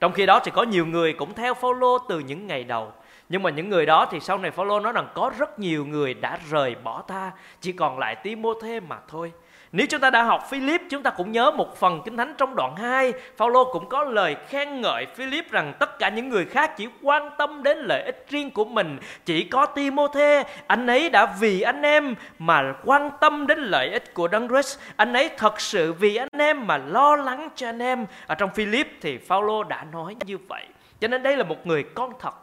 Trong 0.00 0.12
khi 0.12 0.26
đó 0.26 0.40
thì 0.44 0.50
có 0.54 0.62
nhiều 0.62 0.86
người 0.86 1.12
cũng 1.12 1.34
theo 1.34 1.54
Phaolô 1.54 1.98
từ 1.98 2.18
những 2.18 2.46
ngày 2.46 2.64
đầu. 2.64 2.92
Nhưng 3.28 3.42
mà 3.42 3.50
những 3.50 3.68
người 3.68 3.86
đó 3.86 4.06
thì 4.10 4.20
sau 4.20 4.38
này 4.38 4.50
Phaolô 4.50 4.80
nói 4.80 4.92
rằng 4.92 5.08
có 5.14 5.32
rất 5.38 5.58
nhiều 5.58 5.86
người 5.86 6.14
đã 6.14 6.38
rời 6.50 6.74
bỏ 6.74 7.02
ta, 7.02 7.32
chỉ 7.60 7.72
còn 7.72 7.98
lại 7.98 8.16
Timôthê 8.16 8.80
mà 8.80 8.98
thôi. 9.08 9.32
Nếu 9.72 9.86
chúng 9.86 10.00
ta 10.00 10.10
đã 10.10 10.22
học 10.22 10.46
Philip, 10.50 10.80
chúng 10.90 11.02
ta 11.02 11.10
cũng 11.10 11.32
nhớ 11.32 11.50
một 11.50 11.76
phần 11.76 12.02
Kinh 12.04 12.16
Thánh 12.16 12.34
trong 12.38 12.56
đoạn 12.56 12.76
2, 12.76 13.12
Phaolô 13.36 13.72
cũng 13.72 13.88
có 13.88 14.04
lời 14.04 14.36
khen 14.48 14.80
ngợi 14.80 15.06
Philip 15.14 15.50
rằng 15.50 15.72
tất 15.78 15.98
cả 15.98 16.08
những 16.08 16.28
người 16.28 16.44
khác 16.44 16.76
chỉ 16.76 16.88
quan 17.02 17.30
tâm 17.38 17.62
đến 17.62 17.78
lợi 17.78 18.02
ích 18.02 18.26
riêng 18.30 18.50
của 18.50 18.64
mình, 18.64 18.98
chỉ 19.24 19.44
có 19.44 19.66
Timôthê, 19.66 20.44
anh 20.66 20.86
ấy 20.86 21.10
đã 21.10 21.26
vì 21.40 21.60
anh 21.60 21.82
em 21.82 22.14
mà 22.38 22.74
quan 22.84 23.10
tâm 23.20 23.46
đến 23.46 23.58
lợi 23.58 23.90
ích 23.92 24.14
của 24.14 24.28
Đấng 24.28 24.48
Christ, 24.48 24.78
anh 24.96 25.12
ấy 25.12 25.30
thật 25.36 25.60
sự 25.60 25.92
vì 25.92 26.16
anh 26.16 26.28
em 26.38 26.66
mà 26.66 26.76
lo 26.76 27.16
lắng 27.16 27.48
cho 27.56 27.68
anh 27.68 27.82
em. 27.82 28.06
Ở 28.26 28.34
trong 28.34 28.50
Philip 28.50 28.88
thì 29.00 29.18
Phaolô 29.18 29.64
đã 29.64 29.84
nói 29.92 30.16
như 30.26 30.38
vậy. 30.48 30.64
Cho 31.00 31.08
nên 31.08 31.22
đây 31.22 31.36
là 31.36 31.44
một 31.44 31.66
người 31.66 31.82
con 31.82 32.12
thật 32.20 32.34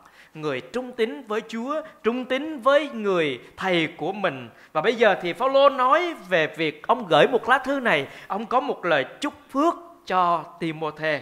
người 0.41 0.62
trung 0.62 0.91
tín 0.91 1.24
với 1.27 1.41
Chúa, 1.48 1.82
trung 2.03 2.25
tín 2.25 2.60
với 2.60 2.89
người 2.89 3.39
thầy 3.58 3.88
của 3.88 4.12
mình. 4.12 4.50
Và 4.74 4.82
bây 4.82 4.96
giờ 4.96 5.15
thì 5.22 5.34
Phaolô 5.34 5.70
nói 5.70 6.13
về 6.29 6.48
việc 6.58 6.88
ông 6.88 7.08
gửi 7.08 7.27
một 7.27 7.50
lá 7.50 7.58
thư 7.58 7.79
này, 7.79 8.08
ông 8.27 8.46
có 8.46 8.60
một 8.60 8.86
lời 8.86 9.06
chúc 9.22 9.34
phước 9.51 9.74
cho 10.06 10.44
Timôthê. 10.60 11.22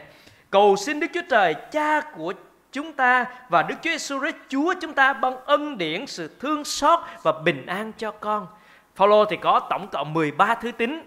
Cầu 0.50 0.76
xin 0.76 1.00
Đức 1.00 1.08
Chúa 1.14 1.22
Trời, 1.30 1.54
Cha 1.72 2.02
của 2.02 2.34
chúng 2.72 2.94
ta 2.94 3.26
và 3.50 3.64
Đức 3.64 3.76
Chúa 3.82 3.90
Giêsu 3.90 4.20
Christ 4.20 4.36
Chúa 4.50 4.74
chúng 4.82 4.94
ta 4.94 5.14
ban 5.14 5.46
ân 5.46 5.78
điển 5.78 6.08
sự 6.08 6.36
thương 6.40 6.64
xót 6.64 7.00
và 7.24 7.32
bình 7.32 7.66
an 7.66 7.92
cho 7.98 8.12
con. 8.12 8.48
Phaolô 8.96 9.26
thì 9.26 9.38
có 9.42 9.60
tổng 9.70 9.88
cộng 9.92 10.14
13 10.14 10.56
thứ 10.56 10.72
tín 10.72 11.02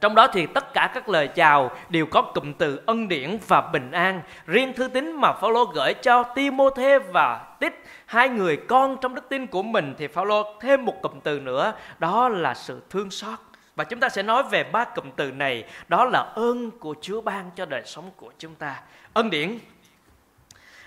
trong 0.00 0.14
đó 0.14 0.26
thì 0.26 0.46
tất 0.46 0.74
cả 0.74 0.90
các 0.94 1.08
lời 1.08 1.28
chào 1.28 1.70
đều 1.88 2.06
có 2.06 2.22
cụm 2.22 2.52
từ 2.52 2.80
ân 2.86 3.08
điển 3.08 3.38
và 3.48 3.60
bình 3.60 3.90
an. 3.90 4.20
Riêng 4.46 4.72
thư 4.72 4.88
tín 4.88 5.12
mà 5.12 5.32
Phaolô 5.32 5.64
gửi 5.64 5.94
cho 5.94 6.22
Timôthê 6.22 6.98
và 6.98 7.56
Tích, 7.60 7.84
hai 8.06 8.28
người 8.28 8.56
con 8.56 8.96
trong 9.00 9.14
đức 9.14 9.28
tin 9.28 9.46
của 9.46 9.62
mình 9.62 9.94
thì 9.98 10.06
Phaolô 10.06 10.60
thêm 10.60 10.84
một 10.84 11.02
cụm 11.02 11.20
từ 11.20 11.40
nữa, 11.40 11.72
đó 11.98 12.28
là 12.28 12.54
sự 12.54 12.80
thương 12.90 13.10
xót. 13.10 13.38
Và 13.76 13.84
chúng 13.84 14.00
ta 14.00 14.08
sẽ 14.08 14.22
nói 14.22 14.42
về 14.42 14.64
ba 14.64 14.84
cụm 14.84 15.10
từ 15.16 15.32
này, 15.32 15.64
đó 15.88 16.04
là 16.04 16.20
ơn 16.34 16.70
của 16.70 16.94
Chúa 17.00 17.20
ban 17.20 17.50
cho 17.56 17.66
đời 17.66 17.82
sống 17.84 18.10
của 18.16 18.32
chúng 18.38 18.54
ta. 18.54 18.80
Ân 19.12 19.30
điển 19.30 19.58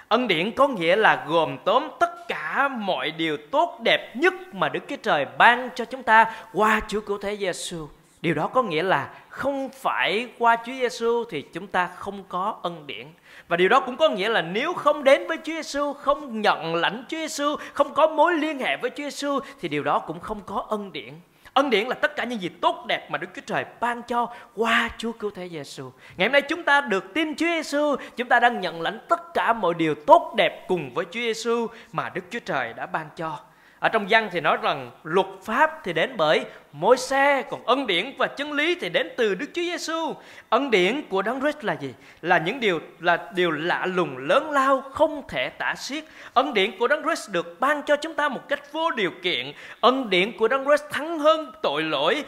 Ân 0.08 0.28
điển 0.28 0.52
có 0.52 0.68
nghĩa 0.68 0.96
là 0.96 1.26
gồm 1.28 1.58
tóm 1.66 1.90
tất 2.00 2.28
cả 2.28 2.68
mọi 2.68 3.12
điều 3.12 3.38
tốt 3.52 3.80
đẹp 3.84 4.16
nhất 4.16 4.34
mà 4.54 4.70
Đức 4.70 4.80
Chúa 4.90 4.96
Trời 4.96 5.26
ban 5.38 5.70
cho 5.76 5.86
chúng 5.86 6.04
ta 6.04 6.34
qua 6.54 6.82
Chúa 6.88 7.02
Cứu 7.02 7.18
Thế 7.18 7.38
Giêsu. 7.38 7.88
Điều 8.22 8.34
đó 8.34 8.48
có 8.48 8.64
nghĩa 8.64 8.84
là 8.84 9.10
không 9.30 9.70
phải 9.70 10.28
qua 10.40 10.56
Chúa 10.66 10.72
Giêsu 10.72 11.24
thì 11.30 11.42
chúng 11.42 11.68
ta 11.68 11.88
không 11.88 12.24
có 12.30 12.56
ân 12.62 12.88
điển. 12.88 13.08
Và 13.48 13.58
điều 13.58 13.70
đó 13.70 13.80
cũng 13.80 13.98
có 13.98 14.10
nghĩa 14.10 14.30
là 14.30 14.42
nếu 14.42 14.74
không 14.74 15.04
đến 15.04 15.28
với 15.28 15.38
Chúa 15.38 15.54
Giêsu, 15.54 15.94
không 15.94 16.42
nhận 16.42 16.76
lãnh 16.76 17.06
Chúa 17.10 17.18
Giêsu, 17.18 17.56
không 17.74 17.94
có 17.94 18.08
mối 18.08 18.34
liên 18.34 18.60
hệ 18.60 18.78
với 18.78 18.90
Chúa 18.90 19.04
Giêsu 19.04 19.40
thì 19.60 19.70
điều 19.70 19.84
đó 19.84 20.00
cũng 20.00 20.20
không 20.20 20.42
có 20.46 20.66
ân 20.70 20.92
điển. 20.92 21.14
Ân 21.54 21.70
điển 21.70 21.88
là 21.88 21.94
tất 21.94 22.16
cả 22.16 22.24
những 22.24 22.42
gì 22.42 22.50
tốt 22.50 22.86
đẹp 22.88 23.12
mà 23.12 23.18
Đức 23.18 23.28
Chúa 23.36 23.42
Trời 23.46 23.66
ban 23.80 24.02
cho 24.02 24.28
qua 24.56 24.90
Chúa 24.98 25.12
Cứu 25.12 25.32
Thế 25.36 25.50
Giêsu. 25.50 25.92
Ngày 26.18 26.28
hôm 26.28 26.32
nay 26.32 26.42
chúng 26.42 26.64
ta 26.64 26.82
được 26.82 27.14
tin 27.14 27.36
Chúa 27.36 27.46
Giêsu, 27.46 27.96
chúng 28.16 28.30
ta 28.30 28.40
đang 28.40 28.62
nhận 28.62 28.82
lãnh 28.82 29.00
tất 29.10 29.34
cả 29.34 29.54
mọi 29.54 29.74
điều 29.74 29.96
tốt 29.96 30.34
đẹp 30.38 30.66
cùng 30.68 30.94
với 30.94 31.06
Chúa 31.06 31.20
Giêsu 31.20 31.68
mà 31.92 32.10
Đức 32.10 32.22
Chúa 32.30 32.40
Trời 32.40 32.74
đã 32.74 32.86
ban 32.86 33.10
cho. 33.16 33.40
Ở 33.80 33.90
trong 33.90 34.06
văn 34.10 34.30
thì 34.32 34.40
nói 34.40 34.58
rằng 34.62 34.92
luật 35.04 35.26
pháp 35.44 35.84
thì 35.84 35.94
đến 35.94 36.14
bởi 36.18 36.46
môi 36.72 36.98
xe 36.98 37.44
còn 37.50 37.66
ân 37.66 37.88
điển 37.88 38.14
và 38.18 38.28
chân 38.28 38.54
lý 38.54 38.76
thì 38.76 38.90
đến 38.90 39.10
từ 39.18 39.36
Đức 39.36 39.46
Chúa 39.54 39.62
Giêsu. 39.62 40.14
Ân 40.50 40.72
điển 40.72 41.02
của 41.10 41.22
Đấng 41.22 41.42
Christ 41.42 41.64
là 41.64 41.74
gì? 41.74 41.94
Là 42.22 42.38
những 42.38 42.60
điều, 42.60 42.80
là 43.00 43.30
điều 43.36 43.52
lạ 43.52 43.86
lùng, 43.86 44.18
lớn 44.18 44.52
lao, 44.52 44.82
không 44.82 45.28
thể 45.28 45.50
tả 45.50 45.76
xiết. 45.78 46.04
Ân 46.34 46.54
điển 46.54 46.78
của 46.78 46.88
Đấng 46.88 47.04
Christ 47.04 47.32
được 47.32 47.60
ban 47.60 47.82
cho 47.84 47.96
chúng 47.96 48.14
ta 48.14 48.30
một 48.30 48.50
cách 48.50 48.72
vô 48.72 48.92
điều 48.92 49.12
kiện. 49.24 49.52
Ân 49.82 50.10
điển 50.10 50.38
của 50.38 50.48
Đấng 50.48 50.66
Christ 50.66 50.84
thắng 50.92 51.20
hơn 51.20 51.52
tội 51.62 51.84
lỗi 51.84 52.24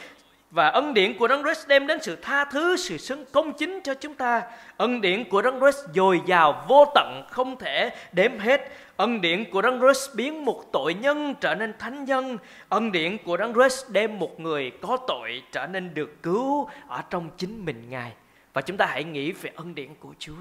và 0.52 0.68
ân 0.68 0.94
điển 0.94 1.18
của 1.18 1.28
Đấng 1.28 1.44
Christ 1.44 1.68
đem 1.68 1.88
đến 1.88 2.00
sự 2.02 2.16
tha 2.16 2.46
thứ, 2.46 2.76
sự 2.78 2.98
xưng 2.98 3.26
công 3.32 3.54
chính 3.54 3.80
cho 3.84 3.94
chúng 3.94 4.14
ta. 4.14 4.42
Ân 4.78 5.02
điển 5.02 5.30
của 5.30 5.42
Đấng 5.42 5.60
Christ 5.60 5.86
dồi 5.96 6.22
dào 6.26 6.66
vô 6.68 6.86
tận 6.96 7.24
không 7.30 7.58
thể 7.58 7.92
đếm 8.12 8.40
hết. 8.40 8.72
Ân 8.98 9.22
điển 9.22 9.52
của 9.52 9.62
Đấng 9.62 9.80
Christ 9.80 10.16
biến 10.16 10.46
một 10.46 10.64
tội 10.72 10.94
nhân 10.94 11.36
trở 11.42 11.56
nên 11.56 11.74
thánh 11.80 12.06
nhân. 12.06 12.38
Ân 12.70 12.92
điển 12.92 13.18
của 13.26 13.38
Đấng 13.38 13.54
Christ 13.54 13.90
đem 13.90 14.20
một 14.20 14.40
người 14.40 14.72
có 14.82 14.98
tội 15.08 15.44
trở 15.52 15.68
nên 15.68 15.94
được 15.94 16.24
cứu 16.24 16.70
ở 16.88 17.02
trong 17.10 17.30
chính 17.38 17.66
mình 17.66 17.90
Ngài. 17.90 18.12
Và 18.54 18.62
chúng 18.62 18.78
ta 18.78 18.86
hãy 18.86 19.04
nghĩ 19.04 19.32
về 19.32 19.52
ân 19.56 19.76
điển 19.76 19.90
của 20.00 20.14
Chúa. 20.20 20.34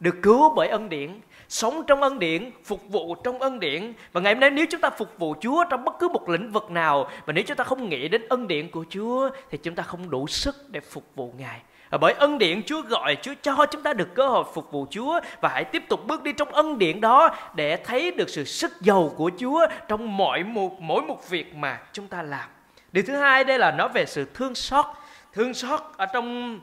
Được 0.00 0.14
cứu 0.22 0.54
bởi 0.54 0.68
ân 0.68 0.88
điển, 0.88 1.20
sống 1.48 1.84
trong 1.86 2.02
ân 2.02 2.18
điển, 2.18 2.50
phục 2.64 2.88
vụ 2.88 3.14
trong 3.14 3.38
ân 3.38 3.60
điển. 3.60 3.92
Và 4.12 4.20
ngày 4.20 4.34
hôm 4.34 4.40
nay 4.40 4.50
nếu 4.50 4.66
chúng 4.70 4.80
ta 4.80 4.90
phục 4.90 5.18
vụ 5.18 5.34
Chúa 5.40 5.64
trong 5.70 5.84
bất 5.84 5.98
cứ 5.98 6.08
một 6.08 6.28
lĩnh 6.28 6.50
vực 6.50 6.70
nào 6.70 7.10
và 7.26 7.32
nếu 7.32 7.44
chúng 7.46 7.56
ta 7.56 7.64
không 7.64 7.88
nghĩ 7.88 8.08
đến 8.08 8.22
ân 8.28 8.48
điển 8.48 8.70
của 8.70 8.84
Chúa 8.90 9.30
thì 9.50 9.58
chúng 9.58 9.74
ta 9.74 9.82
không 9.82 10.10
đủ 10.10 10.26
sức 10.26 10.56
để 10.68 10.80
phục 10.80 11.04
vụ 11.14 11.32
Ngài. 11.38 11.60
Và 11.90 11.98
bởi 11.98 12.12
ân 12.12 12.38
điển 12.38 12.62
Chúa 12.62 12.82
gọi 12.82 13.16
Chúa 13.22 13.34
cho 13.42 13.66
chúng 13.70 13.82
ta 13.82 13.92
được 13.92 14.14
cơ 14.14 14.28
hội 14.28 14.44
phục 14.54 14.72
vụ 14.72 14.86
Chúa 14.90 15.20
và 15.40 15.48
hãy 15.48 15.64
tiếp 15.64 15.82
tục 15.88 16.06
bước 16.06 16.22
đi 16.22 16.32
trong 16.32 16.48
ân 16.48 16.78
điển 16.78 17.00
đó 17.00 17.36
để 17.54 17.76
thấy 17.76 18.10
được 18.10 18.28
sự 18.28 18.44
sức 18.44 18.80
giàu 18.80 19.12
của 19.16 19.30
Chúa 19.38 19.66
trong 19.88 20.16
mọi 20.16 20.44
một 20.44 20.80
mỗi 20.80 21.02
một 21.02 21.28
việc 21.28 21.54
mà 21.54 21.80
chúng 21.92 22.08
ta 22.08 22.22
làm. 22.22 22.48
Điều 22.92 23.04
thứ 23.06 23.16
hai 23.16 23.44
đây 23.44 23.58
là 23.58 23.70
nói 23.70 23.88
về 23.88 24.06
sự 24.06 24.26
thương 24.34 24.54
xót. 24.54 24.84
Thương 25.32 25.54
xót 25.54 25.80
ở 25.96 26.06
trong 26.06 26.60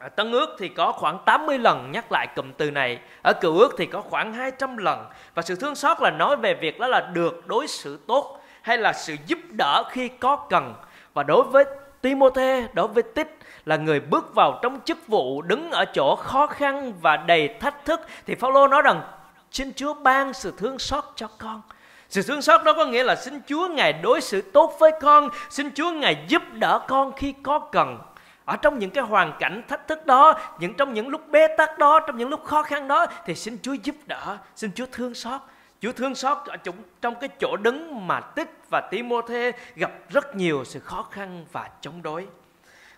ở 0.00 0.08
Tân 0.08 0.32
ước 0.32 0.56
thì 0.58 0.68
có 0.68 0.92
khoảng 0.92 1.18
80 1.24 1.58
lần 1.58 1.92
nhắc 1.92 2.12
lại 2.12 2.26
cụm 2.36 2.52
từ 2.52 2.70
này. 2.70 2.98
Ở 3.22 3.32
cựu 3.32 3.58
ước 3.58 3.74
thì 3.78 3.86
có 3.86 4.00
khoảng 4.00 4.32
200 4.32 4.76
lần. 4.76 5.04
Và 5.34 5.42
sự 5.42 5.54
thương 5.56 5.74
xót 5.74 6.00
là 6.00 6.10
nói 6.10 6.36
về 6.36 6.54
việc 6.54 6.78
đó 6.78 6.86
là 6.86 7.00
được 7.00 7.46
đối 7.46 7.66
xử 7.66 7.98
tốt 8.06 8.42
hay 8.62 8.78
là 8.78 8.92
sự 8.92 9.16
giúp 9.26 9.38
đỡ 9.50 9.82
khi 9.90 10.08
có 10.08 10.36
cần. 10.36 10.74
Và 11.14 11.22
đối 11.22 11.42
với 11.42 11.64
Timôthê, 12.00 12.68
đối 12.72 12.88
với 12.88 13.02
Tích 13.02 13.38
là 13.64 13.76
người 13.76 14.00
bước 14.00 14.34
vào 14.34 14.58
trong 14.62 14.80
chức 14.84 15.06
vụ 15.06 15.42
đứng 15.42 15.70
ở 15.70 15.84
chỗ 15.84 16.16
khó 16.16 16.46
khăn 16.46 16.92
và 17.00 17.16
đầy 17.16 17.48
thách 17.60 17.84
thức 17.84 18.00
thì 18.26 18.34
Phaolô 18.34 18.68
nói 18.68 18.82
rằng 18.82 19.02
xin 19.50 19.72
Chúa 19.76 19.94
ban 19.94 20.32
sự 20.32 20.52
thương 20.58 20.78
xót 20.78 21.04
cho 21.16 21.28
con. 21.38 21.62
Sự 22.08 22.22
thương 22.22 22.42
xót 22.42 22.64
đó 22.64 22.72
có 22.72 22.86
nghĩa 22.86 23.04
là 23.04 23.16
xin 23.16 23.40
Chúa 23.46 23.68
Ngài 23.68 23.92
đối 23.92 24.20
xử 24.20 24.40
tốt 24.40 24.76
với 24.78 24.92
con, 25.00 25.28
xin 25.50 25.70
Chúa 25.74 25.90
Ngài 25.90 26.24
giúp 26.28 26.42
đỡ 26.52 26.80
con 26.88 27.12
khi 27.16 27.34
có 27.42 27.58
cần. 27.58 27.98
Ở 28.50 28.56
trong 28.56 28.78
những 28.78 28.90
cái 28.90 29.04
hoàn 29.04 29.32
cảnh 29.38 29.62
thách 29.68 29.88
thức 29.88 30.06
đó, 30.06 30.34
những 30.58 30.74
trong 30.74 30.94
những 30.94 31.08
lúc 31.08 31.28
bế 31.30 31.46
tắc 31.56 31.78
đó, 31.78 32.00
trong 32.06 32.16
những 32.16 32.28
lúc 32.28 32.44
khó 32.44 32.62
khăn 32.62 32.88
đó 32.88 33.06
thì 33.26 33.34
xin 33.34 33.58
Chúa 33.62 33.72
giúp 33.72 33.94
đỡ, 34.06 34.38
xin 34.56 34.70
Chúa 34.74 34.86
thương 34.92 35.14
xót. 35.14 35.40
Chúa 35.80 35.92
thương 35.92 36.14
xót 36.14 36.38
ở 36.46 36.56
trong, 36.56 36.74
trong 37.00 37.14
cái 37.20 37.28
chỗ 37.40 37.56
đứng 37.56 38.06
mà 38.06 38.20
Tích 38.20 38.50
và 38.70 38.80
Timôthê 38.80 39.52
gặp 39.76 39.92
rất 40.08 40.36
nhiều 40.36 40.64
sự 40.64 40.80
khó 40.80 41.02
khăn 41.10 41.46
và 41.52 41.70
chống 41.80 42.02
đối. 42.02 42.26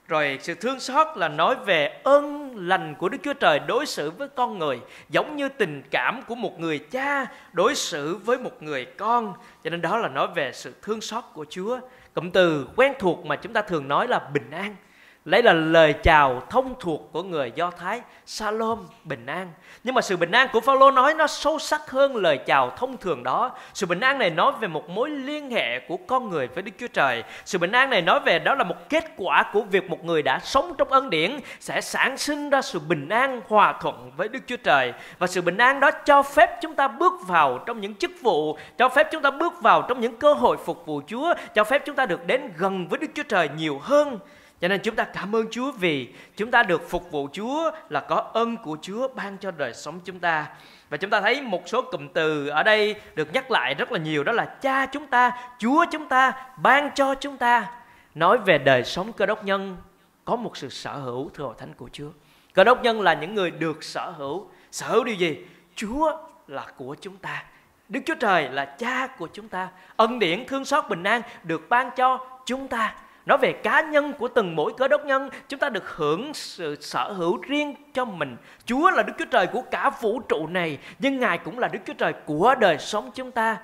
Rồi 0.09 0.39
sự 0.43 0.55
thương 0.55 0.81
xót 0.81 1.07
là 1.17 1.29
nói 1.29 1.57
về 1.65 2.01
ơn 2.05 2.55
lành 2.69 2.95
của 2.95 3.09
Đức 3.09 3.19
Chúa 3.23 3.35
Trời 3.35 3.59
đối 3.59 3.87
xử 3.87 4.11
với 4.11 4.29
con 4.29 4.59
người 4.59 4.81
Giống 5.09 5.37
như 5.37 5.49
tình 5.49 5.83
cảm 5.91 6.23
của 6.23 6.35
một 6.35 6.61
người 6.61 6.79
cha 6.79 7.27
đối 7.53 7.75
xử 7.75 8.17
với 8.17 8.39
một 8.39 8.63
người 8.63 8.85
con 8.85 9.35
Cho 9.65 9.71
nên 9.71 9.81
đó 9.81 9.97
là 9.97 10.09
nói 10.09 10.29
về 10.35 10.53
sự 10.55 10.75
thương 10.83 11.01
xót 11.01 11.25
của 11.35 11.47
Chúa 11.51 11.79
Cụm 12.15 12.31
từ 12.31 12.69
quen 12.77 12.93
thuộc 12.99 13.27
mà 13.27 13.37
chúng 13.37 13.53
ta 13.53 13.63
thường 13.63 13.89
nói 13.89 14.09
là 14.09 14.19
bình 14.19 14.51
an 14.51 14.77
Lấy 15.25 15.43
là 15.43 15.53
lời 15.53 15.93
chào 15.93 16.43
thông 16.51 16.75
thuộc 16.81 17.13
của 17.13 17.23
người 17.23 17.53
Do 17.55 17.71
Thái 17.71 18.01
Salom 18.27 18.79
bình 19.05 19.27
an. 19.27 19.53
Nhưng 19.85 19.95
mà 19.95 20.03
sự 20.03 20.17
bình 20.17 20.31
an 20.31 20.49
của 20.53 20.61
Phaolô 20.61 20.91
nói 20.91 21.15
nó 21.15 21.27
sâu 21.27 21.59
sắc 21.59 21.91
hơn 21.91 22.17
lời 22.17 22.39
chào 22.47 22.71
thông 22.71 22.97
thường 22.97 23.23
đó. 23.23 23.51
Sự 23.75 23.87
bình 23.87 24.01
an 24.01 24.19
này 24.19 24.31
nói 24.31 24.53
về 24.61 24.69
một 24.69 24.91
mối 24.91 25.11
liên 25.11 25.51
hệ 25.51 25.79
của 25.79 25.97
con 25.97 26.31
người 26.31 26.47
với 26.47 26.63
Đức 26.63 26.73
Chúa 26.79 26.87
Trời. 26.87 27.23
Sự 27.45 27.59
bình 27.59 27.73
an 27.73 27.91
này 27.91 28.03
nói 28.03 28.21
về 28.21 28.39
đó 28.39 28.55
là 28.55 28.65
một 28.65 28.89
kết 28.89 29.05
quả 29.17 29.45
của 29.53 29.63
việc 29.63 29.91
một 29.91 30.05
người 30.05 30.23
đã 30.23 30.39
sống 30.39 30.75
trong 30.79 30.89
ân 30.89 31.11
điển 31.11 31.41
Sẽ 31.61 31.81
sản 31.81 32.17
sinh 32.17 32.51
ra 32.51 32.63
sự 32.63 32.79
bình 32.79 33.09
an 33.09 33.41
hòa 33.49 33.75
thuận 33.81 34.11
với 34.17 34.29
Đức 34.29 34.41
Chúa 34.47 34.57
Trời. 34.57 34.93
Và 35.19 35.27
sự 35.27 35.43
bình 35.43 35.59
an 35.59 35.81
đó 35.81 35.91
cho 35.91 36.23
phép 36.23 36.59
chúng 36.63 36.75
ta 36.75 36.89
bước 36.89 37.13
vào 37.27 37.59
trong 37.67 37.81
những 37.81 37.95
chức 37.95 38.11
vụ, 38.23 38.59
Cho 38.79 38.89
phép 38.89 39.09
chúng 39.13 39.23
ta 39.23 39.31
bước 39.31 39.63
vào 39.63 39.83
trong 39.89 40.01
những 40.01 40.17
cơ 40.17 40.33
hội 40.33 40.57
phục 40.65 40.87
vụ 40.87 41.03
Chúa, 41.07 41.35
Cho 41.55 41.65
phép 41.65 41.83
chúng 41.87 41.97
ta 41.97 42.07
được 42.07 42.27
đến 42.27 42.53
gần 42.57 42.89
với 42.89 42.99
Đức 42.99 43.09
Chúa 43.15 43.23
Trời 43.23 43.49
nhiều 43.57 43.79
hơn 43.83 44.19
cho 44.63 44.69
nên 44.69 44.81
chúng 44.81 44.97
ta 44.97 45.05
cảm 45.05 45.37
ơn 45.37 45.47
Chúa 45.51 45.73
vì 45.73 46.09
chúng 46.37 46.51
ta 46.51 46.63
được 46.63 46.91
phục 46.91 47.11
vụ 47.11 47.29
Chúa 47.33 47.71
là 47.89 48.01
có 48.01 48.17
ân 48.17 48.57
của 48.57 48.77
Chúa 48.83 49.09
ban 49.09 49.39
cho 49.39 49.51
đời 49.51 49.75
sống 49.75 50.01
chúng 50.05 50.19
ta. 50.19 50.47
Và 50.91 50.97
chúng 50.97 51.11
ta 51.11 51.21
thấy 51.21 51.43
một 51.43 51.69
số 51.69 51.83
cụm 51.83 52.09
từ 52.09 52.49
ở 52.49 52.63
đây 52.63 52.95
được 53.15 53.33
nhắc 53.33 53.51
lại 53.51 53.75
rất 53.75 53.93
là 53.93 53.99
nhiều 53.99 54.25
đó 54.25 54.33
là 54.33 54.45
cha 54.45 54.87
chúng 54.87 55.07
ta, 55.07 55.31
Chúa 55.59 55.85
chúng 55.91 56.09
ta, 56.09 56.33
ban 56.57 56.91
cho 56.95 57.15
chúng 57.15 57.37
ta. 57.39 57.71
Nói 58.15 58.39
về 58.39 58.59
đời 58.59 58.85
sống 58.85 59.13
cơ 59.13 59.27
đốc 59.27 59.45
nhân 59.45 59.77
có 60.25 60.37
một 60.37 60.57
sự 60.57 60.69
sở 60.69 60.97
hữu 60.97 61.31
thưa 61.35 61.45
hội 61.45 61.55
thánh 61.59 61.75
của 61.75 61.89
Chúa. 61.93 62.11
Cơ 62.55 62.65
đốc 62.65 62.83
nhân 62.83 63.01
là 63.01 63.15
những 63.15 63.35
người 63.35 63.51
được 63.51 63.85
sở 63.85 64.11
hữu. 64.11 64.51
Sở 64.71 64.89
hữu 64.89 65.05
điều 65.05 65.15
gì? 65.15 65.47
Chúa 65.75 66.17
là 66.49 66.67
của 66.77 66.97
chúng 67.01 67.17
ta. 67.17 67.45
Đức 67.89 68.01
Chúa 68.07 68.15
Trời 68.15 68.49
là 68.49 68.65
cha 68.65 69.07
của 69.07 69.29
chúng 69.33 69.49
ta. 69.49 69.69
Ân 69.97 70.19
điển 70.19 70.47
thương 70.47 70.65
xót 70.65 70.85
bình 70.89 71.03
an 71.03 71.23
được 71.43 71.69
ban 71.69 71.91
cho 71.97 72.19
chúng 72.47 72.69
ta 72.69 72.95
nói 73.27 73.39
về 73.39 73.53
cá 73.53 73.81
nhân 73.81 74.13
của 74.19 74.29
từng 74.29 74.57
mỗi 74.57 74.73
cơ 74.77 74.89
đốc 74.89 75.05
nhân 75.05 75.29
chúng 75.49 75.61
ta 75.61 75.69
được 75.69 75.97
hưởng 75.97 76.35
sự 76.35 76.77
sở 76.81 77.13
hữu 77.13 77.39
riêng 77.43 77.75
cho 77.95 78.05
mình 78.05 78.37
chúa 78.65 78.91
là 78.91 79.03
đức 79.03 79.13
chúa 79.19 79.25
trời 79.25 79.47
của 79.47 79.63
cả 79.71 79.91
vũ 80.01 80.21
trụ 80.21 80.47
này 80.47 80.79
nhưng 80.99 81.21
ngài 81.21 81.39
cũng 81.39 81.59
là 81.59 81.69
đức 81.69 81.81
chúa 81.87 81.95
trời 81.95 82.13
của 82.27 82.55
đời 82.61 82.79
sống 82.79 83.11
chúng 83.15 83.31
ta 83.31 83.59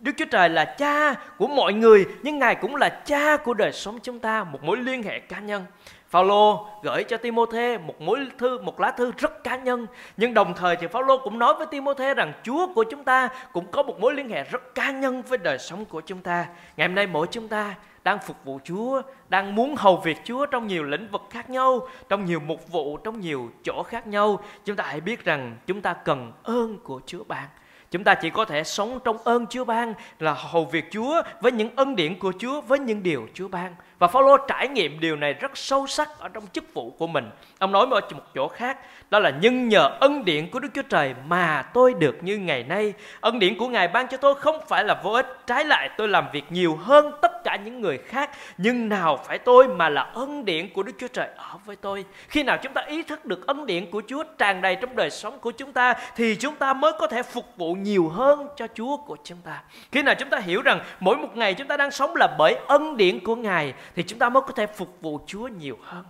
Đức 0.00 0.12
Chúa 0.16 0.24
Trời 0.24 0.48
là 0.48 0.64
cha 0.64 1.14
của 1.38 1.46
mọi 1.46 1.72
người 1.72 2.06
nhưng 2.22 2.38
Ngài 2.38 2.54
cũng 2.54 2.76
là 2.76 2.88
cha 2.88 3.36
của 3.36 3.54
đời 3.54 3.72
sống 3.72 3.98
chúng 4.02 4.18
ta, 4.18 4.44
một 4.44 4.64
mối 4.64 4.76
liên 4.76 5.02
hệ 5.02 5.20
cá 5.20 5.40
nhân. 5.40 5.64
Phaolô 6.08 6.66
gửi 6.82 7.04
cho 7.04 7.16
Timôthê 7.16 7.78
một 7.78 8.00
mối 8.00 8.18
thư, 8.38 8.58
một 8.58 8.80
lá 8.80 8.90
thư 8.90 9.12
rất 9.18 9.44
cá 9.44 9.56
nhân. 9.56 9.86
Nhưng 10.16 10.34
đồng 10.34 10.54
thời 10.54 10.76
thì 10.76 10.86
Phaolô 10.86 11.18
cũng 11.18 11.38
nói 11.38 11.54
với 11.54 11.66
Timôthê 11.66 12.14
rằng 12.14 12.32
Chúa 12.42 12.74
của 12.74 12.84
chúng 12.84 13.04
ta 13.04 13.28
cũng 13.52 13.66
có 13.70 13.82
một 13.82 14.00
mối 14.00 14.14
liên 14.14 14.28
hệ 14.28 14.44
rất 14.44 14.74
cá 14.74 14.90
nhân 14.90 15.22
với 15.22 15.38
đời 15.38 15.58
sống 15.58 15.84
của 15.84 16.00
chúng 16.00 16.20
ta. 16.20 16.46
Ngày 16.76 16.88
hôm 16.88 16.94
nay 16.94 17.06
mỗi 17.06 17.26
chúng 17.30 17.48
ta 17.48 17.74
đang 18.06 18.18
phục 18.18 18.44
vụ 18.44 18.60
Chúa, 18.64 19.02
đang 19.28 19.54
muốn 19.54 19.74
hầu 19.76 19.96
việc 19.96 20.16
Chúa 20.24 20.46
trong 20.46 20.66
nhiều 20.66 20.84
lĩnh 20.84 21.08
vực 21.08 21.22
khác 21.30 21.50
nhau, 21.50 21.88
trong 22.08 22.24
nhiều 22.24 22.40
mục 22.40 22.68
vụ, 22.68 22.96
trong 22.96 23.20
nhiều 23.20 23.50
chỗ 23.64 23.82
khác 23.82 24.06
nhau. 24.06 24.40
Chúng 24.64 24.76
ta 24.76 24.84
hãy 24.84 25.00
biết 25.00 25.24
rằng 25.24 25.56
chúng 25.66 25.80
ta 25.80 25.92
cần 25.92 26.32
ơn 26.42 26.78
của 26.78 27.00
Chúa 27.06 27.24
ban. 27.24 27.48
Chúng 27.90 28.04
ta 28.04 28.14
chỉ 28.14 28.30
có 28.30 28.44
thể 28.44 28.64
sống 28.64 28.98
trong 29.04 29.18
ơn 29.18 29.46
Chúa 29.46 29.64
ban 29.64 29.94
là 30.18 30.34
hầu 30.34 30.64
việc 30.64 30.84
Chúa 30.90 31.22
với 31.40 31.52
những 31.52 31.76
ân 31.76 31.96
điển 31.96 32.18
của 32.18 32.32
Chúa, 32.38 32.60
với 32.60 32.78
những 32.78 33.02
điều 33.02 33.28
Chúa 33.34 33.48
ban. 33.48 33.74
Và 33.98 34.06
Phaolô 34.06 34.36
trải 34.36 34.68
nghiệm 34.68 35.00
điều 35.00 35.16
này 35.16 35.32
rất 35.32 35.56
sâu 35.56 35.86
sắc 35.86 36.18
ở 36.18 36.28
trong 36.28 36.44
chức 36.52 36.74
vụ 36.74 36.90
của 36.98 37.06
mình. 37.06 37.30
Ông 37.58 37.72
nói 37.72 37.86
ở 37.90 38.00
một 38.00 38.22
chỗ 38.34 38.48
khác, 38.48 38.78
đó 39.10 39.18
là 39.18 39.32
nhưng 39.40 39.68
nhờ 39.68 39.90
ân 40.00 40.24
điển 40.24 40.50
của 40.50 40.58
Đức 40.58 40.68
Chúa 40.74 40.82
Trời 40.82 41.14
mà 41.26 41.62
tôi 41.62 41.94
được 41.94 42.16
như 42.22 42.38
ngày 42.38 42.62
nay. 42.62 42.92
Ân 43.20 43.38
điển 43.38 43.58
của 43.58 43.68
Ngài 43.68 43.88
ban 43.88 44.08
cho 44.08 44.16
tôi 44.16 44.34
không 44.34 44.58
phải 44.68 44.84
là 44.84 45.00
vô 45.02 45.10
ích, 45.10 45.26
trái 45.46 45.64
lại 45.64 45.90
tôi 45.96 46.08
làm 46.08 46.26
việc 46.32 46.44
nhiều 46.50 46.76
hơn 46.76 47.12
tất 47.22 47.44
cả 47.44 47.56
những 47.64 47.80
người 47.80 47.98
khác. 47.98 48.30
Nhưng 48.58 48.88
nào 48.88 49.20
phải 49.24 49.38
tôi 49.38 49.68
mà 49.68 49.88
là 49.88 50.02
ân 50.02 50.44
điển 50.44 50.72
của 50.72 50.82
Đức 50.82 50.92
Chúa 50.98 51.08
Trời 51.08 51.28
ở 51.36 51.58
với 51.64 51.76
tôi. 51.76 52.04
Khi 52.28 52.42
nào 52.42 52.58
chúng 52.62 52.72
ta 52.72 52.82
ý 52.86 53.02
thức 53.02 53.24
được 53.24 53.46
ân 53.46 53.66
điển 53.66 53.90
của 53.90 54.02
Chúa 54.06 54.24
tràn 54.38 54.62
đầy 54.62 54.76
trong 54.76 54.96
đời 54.96 55.10
sống 55.10 55.38
của 55.38 55.50
chúng 55.50 55.72
ta 55.72 55.94
thì 56.16 56.36
chúng 56.36 56.54
ta 56.54 56.72
mới 56.72 56.92
có 56.98 57.06
thể 57.06 57.22
phục 57.22 57.56
vụ 57.56 57.74
nhiều 57.74 58.08
hơn 58.08 58.48
cho 58.56 58.66
Chúa 58.74 58.96
của 58.96 59.16
chúng 59.24 59.38
ta. 59.44 59.62
Khi 59.92 60.02
nào 60.02 60.14
chúng 60.14 60.30
ta 60.30 60.38
hiểu 60.38 60.62
rằng 60.62 60.80
mỗi 61.00 61.16
một 61.16 61.36
ngày 61.36 61.54
chúng 61.54 61.68
ta 61.68 61.76
đang 61.76 61.90
sống 61.90 62.16
là 62.16 62.28
bởi 62.38 62.56
ân 62.66 62.96
điển 62.96 63.24
của 63.24 63.36
Ngài 63.36 63.74
thì 63.94 64.02
chúng 64.02 64.18
ta 64.18 64.28
mới 64.28 64.42
có 64.46 64.52
thể 64.52 64.66
phục 64.66 64.98
vụ 65.00 65.20
Chúa 65.26 65.48
nhiều 65.48 65.78
hơn. 65.82 66.04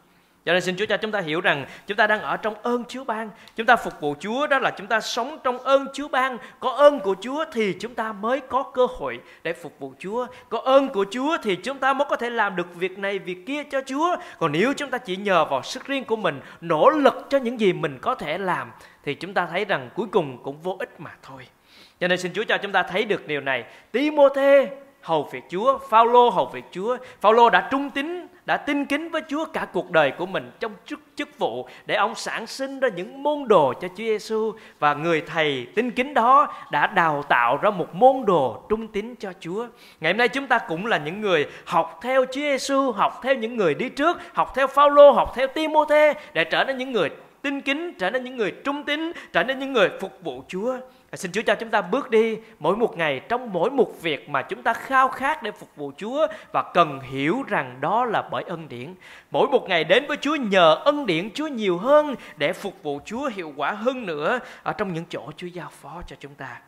Cho 0.46 0.52
nên 0.52 0.62
xin 0.62 0.76
Chúa 0.76 0.86
cho 0.86 0.96
chúng 0.96 1.12
ta 1.12 1.20
hiểu 1.20 1.40
rằng 1.40 1.66
chúng 1.86 1.96
ta 1.96 2.06
đang 2.06 2.22
ở 2.22 2.36
trong 2.36 2.54
ơn 2.62 2.84
Chúa 2.88 3.04
ban. 3.04 3.30
Chúng 3.56 3.66
ta 3.66 3.76
phục 3.76 4.00
vụ 4.00 4.14
Chúa 4.20 4.46
đó 4.46 4.58
là 4.58 4.70
chúng 4.70 4.86
ta 4.86 5.00
sống 5.00 5.38
trong 5.44 5.58
ơn 5.58 5.86
Chúa 5.92 6.08
ban. 6.08 6.38
Có 6.60 6.70
ơn 6.70 7.00
của 7.00 7.14
Chúa 7.20 7.44
thì 7.52 7.76
chúng 7.80 7.94
ta 7.94 8.12
mới 8.12 8.40
có 8.40 8.62
cơ 8.62 8.86
hội 8.90 9.20
để 9.42 9.52
phục 9.52 9.78
vụ 9.78 9.94
Chúa. 9.98 10.26
Có 10.48 10.58
ơn 10.58 10.88
của 10.88 11.04
Chúa 11.10 11.36
thì 11.42 11.56
chúng 11.56 11.78
ta 11.78 11.92
mới 11.92 12.06
có 12.10 12.16
thể 12.16 12.30
làm 12.30 12.56
được 12.56 12.74
việc 12.74 12.98
này, 12.98 13.18
việc 13.18 13.46
kia 13.46 13.62
cho 13.70 13.80
Chúa. 13.86 14.16
Còn 14.38 14.52
nếu 14.52 14.72
chúng 14.76 14.90
ta 14.90 14.98
chỉ 14.98 15.16
nhờ 15.16 15.44
vào 15.44 15.62
sức 15.62 15.86
riêng 15.86 16.04
của 16.04 16.16
mình, 16.16 16.40
nỗ 16.60 16.90
lực 16.90 17.26
cho 17.30 17.38
những 17.38 17.60
gì 17.60 17.72
mình 17.72 17.98
có 18.02 18.14
thể 18.14 18.38
làm 18.38 18.72
thì 19.04 19.14
chúng 19.14 19.34
ta 19.34 19.46
thấy 19.46 19.64
rằng 19.64 19.90
cuối 19.94 20.06
cùng 20.10 20.42
cũng 20.42 20.62
vô 20.62 20.76
ích 20.78 21.00
mà 21.00 21.10
thôi. 21.22 21.46
Cho 22.00 22.08
nên 22.08 22.18
xin 22.18 22.32
Chúa 22.32 22.44
cho 22.44 22.58
chúng 22.58 22.72
ta 22.72 22.82
thấy 22.82 23.04
được 23.04 23.26
điều 23.26 23.40
này. 23.40 23.64
Timôthê 23.92 24.70
hầu 25.06 25.28
việc 25.32 25.44
Chúa, 25.48 25.78
Phaolô 25.78 26.30
hầu 26.30 26.46
việc 26.46 26.64
Chúa. 26.70 26.96
Phaolô 27.20 27.50
đã 27.50 27.68
trung 27.70 27.90
tín, 27.90 28.26
đã 28.46 28.56
tin 28.56 28.86
kính 28.86 29.10
với 29.10 29.22
Chúa 29.28 29.44
cả 29.44 29.66
cuộc 29.72 29.90
đời 29.90 30.10
của 30.10 30.26
mình 30.26 30.50
trong 30.60 30.72
chức 30.86 31.00
chức 31.16 31.38
vụ 31.38 31.68
để 31.86 31.94
ông 31.94 32.14
sản 32.14 32.46
sinh 32.46 32.80
ra 32.80 32.88
những 32.96 33.22
môn 33.22 33.48
đồ 33.48 33.72
cho 33.80 33.88
Chúa 33.88 33.94
Giêsu 33.96 34.52
và 34.78 34.94
người 34.94 35.20
thầy 35.20 35.66
tin 35.74 35.90
kính 35.90 36.14
đó 36.14 36.54
đã 36.70 36.86
đào 36.86 37.22
tạo 37.22 37.56
ra 37.56 37.70
một 37.70 37.94
môn 37.94 38.24
đồ 38.26 38.62
trung 38.68 38.88
tín 38.88 39.14
cho 39.14 39.32
Chúa. 39.40 39.66
Ngày 40.00 40.12
hôm 40.12 40.18
nay 40.18 40.28
chúng 40.28 40.46
ta 40.46 40.58
cũng 40.58 40.86
là 40.86 40.98
những 40.98 41.20
người 41.20 41.46
học 41.64 41.98
theo 42.02 42.24
Chúa 42.24 42.40
Giêsu, 42.40 42.92
học 42.92 43.20
theo 43.22 43.34
những 43.34 43.56
người 43.56 43.74
đi 43.74 43.88
trước, 43.88 44.16
học 44.34 44.52
theo 44.56 44.66
Phaolô, 44.66 45.12
học 45.12 45.32
theo 45.36 45.46
Timôthê 45.46 46.14
để 46.32 46.44
trở 46.44 46.64
nên 46.64 46.78
những 46.78 46.92
người 46.92 47.10
tin 47.42 47.60
kính, 47.60 47.92
trở 47.98 48.10
nên 48.10 48.24
những 48.24 48.36
người 48.36 48.50
trung 48.64 48.84
tín, 48.84 49.12
trở 49.32 49.42
nên 49.42 49.58
những 49.58 49.72
người 49.72 49.90
phục 50.00 50.12
vụ 50.22 50.42
Chúa. 50.48 50.76
À, 51.10 51.16
xin 51.16 51.32
Chúa 51.32 51.42
cho 51.42 51.54
chúng 51.54 51.70
ta 51.70 51.82
bước 51.82 52.10
đi 52.10 52.38
mỗi 52.58 52.76
một 52.76 52.96
ngày 52.96 53.20
trong 53.28 53.52
mỗi 53.52 53.70
một 53.70 54.02
việc 54.02 54.28
mà 54.28 54.42
chúng 54.42 54.62
ta 54.62 54.72
khao 54.72 55.08
khát 55.08 55.42
để 55.42 55.50
phục 55.50 55.76
vụ 55.76 55.92
Chúa 55.96 56.26
và 56.52 56.62
cần 56.74 57.00
hiểu 57.00 57.42
rằng 57.48 57.80
đó 57.80 58.04
là 58.04 58.22
bởi 58.30 58.42
ân 58.46 58.68
điển. 58.68 58.94
Mỗi 59.30 59.48
một 59.48 59.68
ngày 59.68 59.84
đến 59.84 60.04
với 60.08 60.16
Chúa 60.20 60.36
nhờ 60.36 60.74
ân 60.84 61.06
điển 61.06 61.30
Chúa 61.34 61.46
nhiều 61.46 61.78
hơn 61.78 62.14
để 62.36 62.52
phục 62.52 62.82
vụ 62.82 63.00
Chúa 63.04 63.28
hiệu 63.28 63.52
quả 63.56 63.72
hơn 63.72 64.06
nữa 64.06 64.38
ở 64.62 64.72
trong 64.72 64.92
những 64.92 65.04
chỗ 65.08 65.30
Chúa 65.36 65.46
giao 65.46 65.70
phó 65.80 66.02
cho 66.06 66.16
chúng 66.20 66.34
ta. 66.34 66.60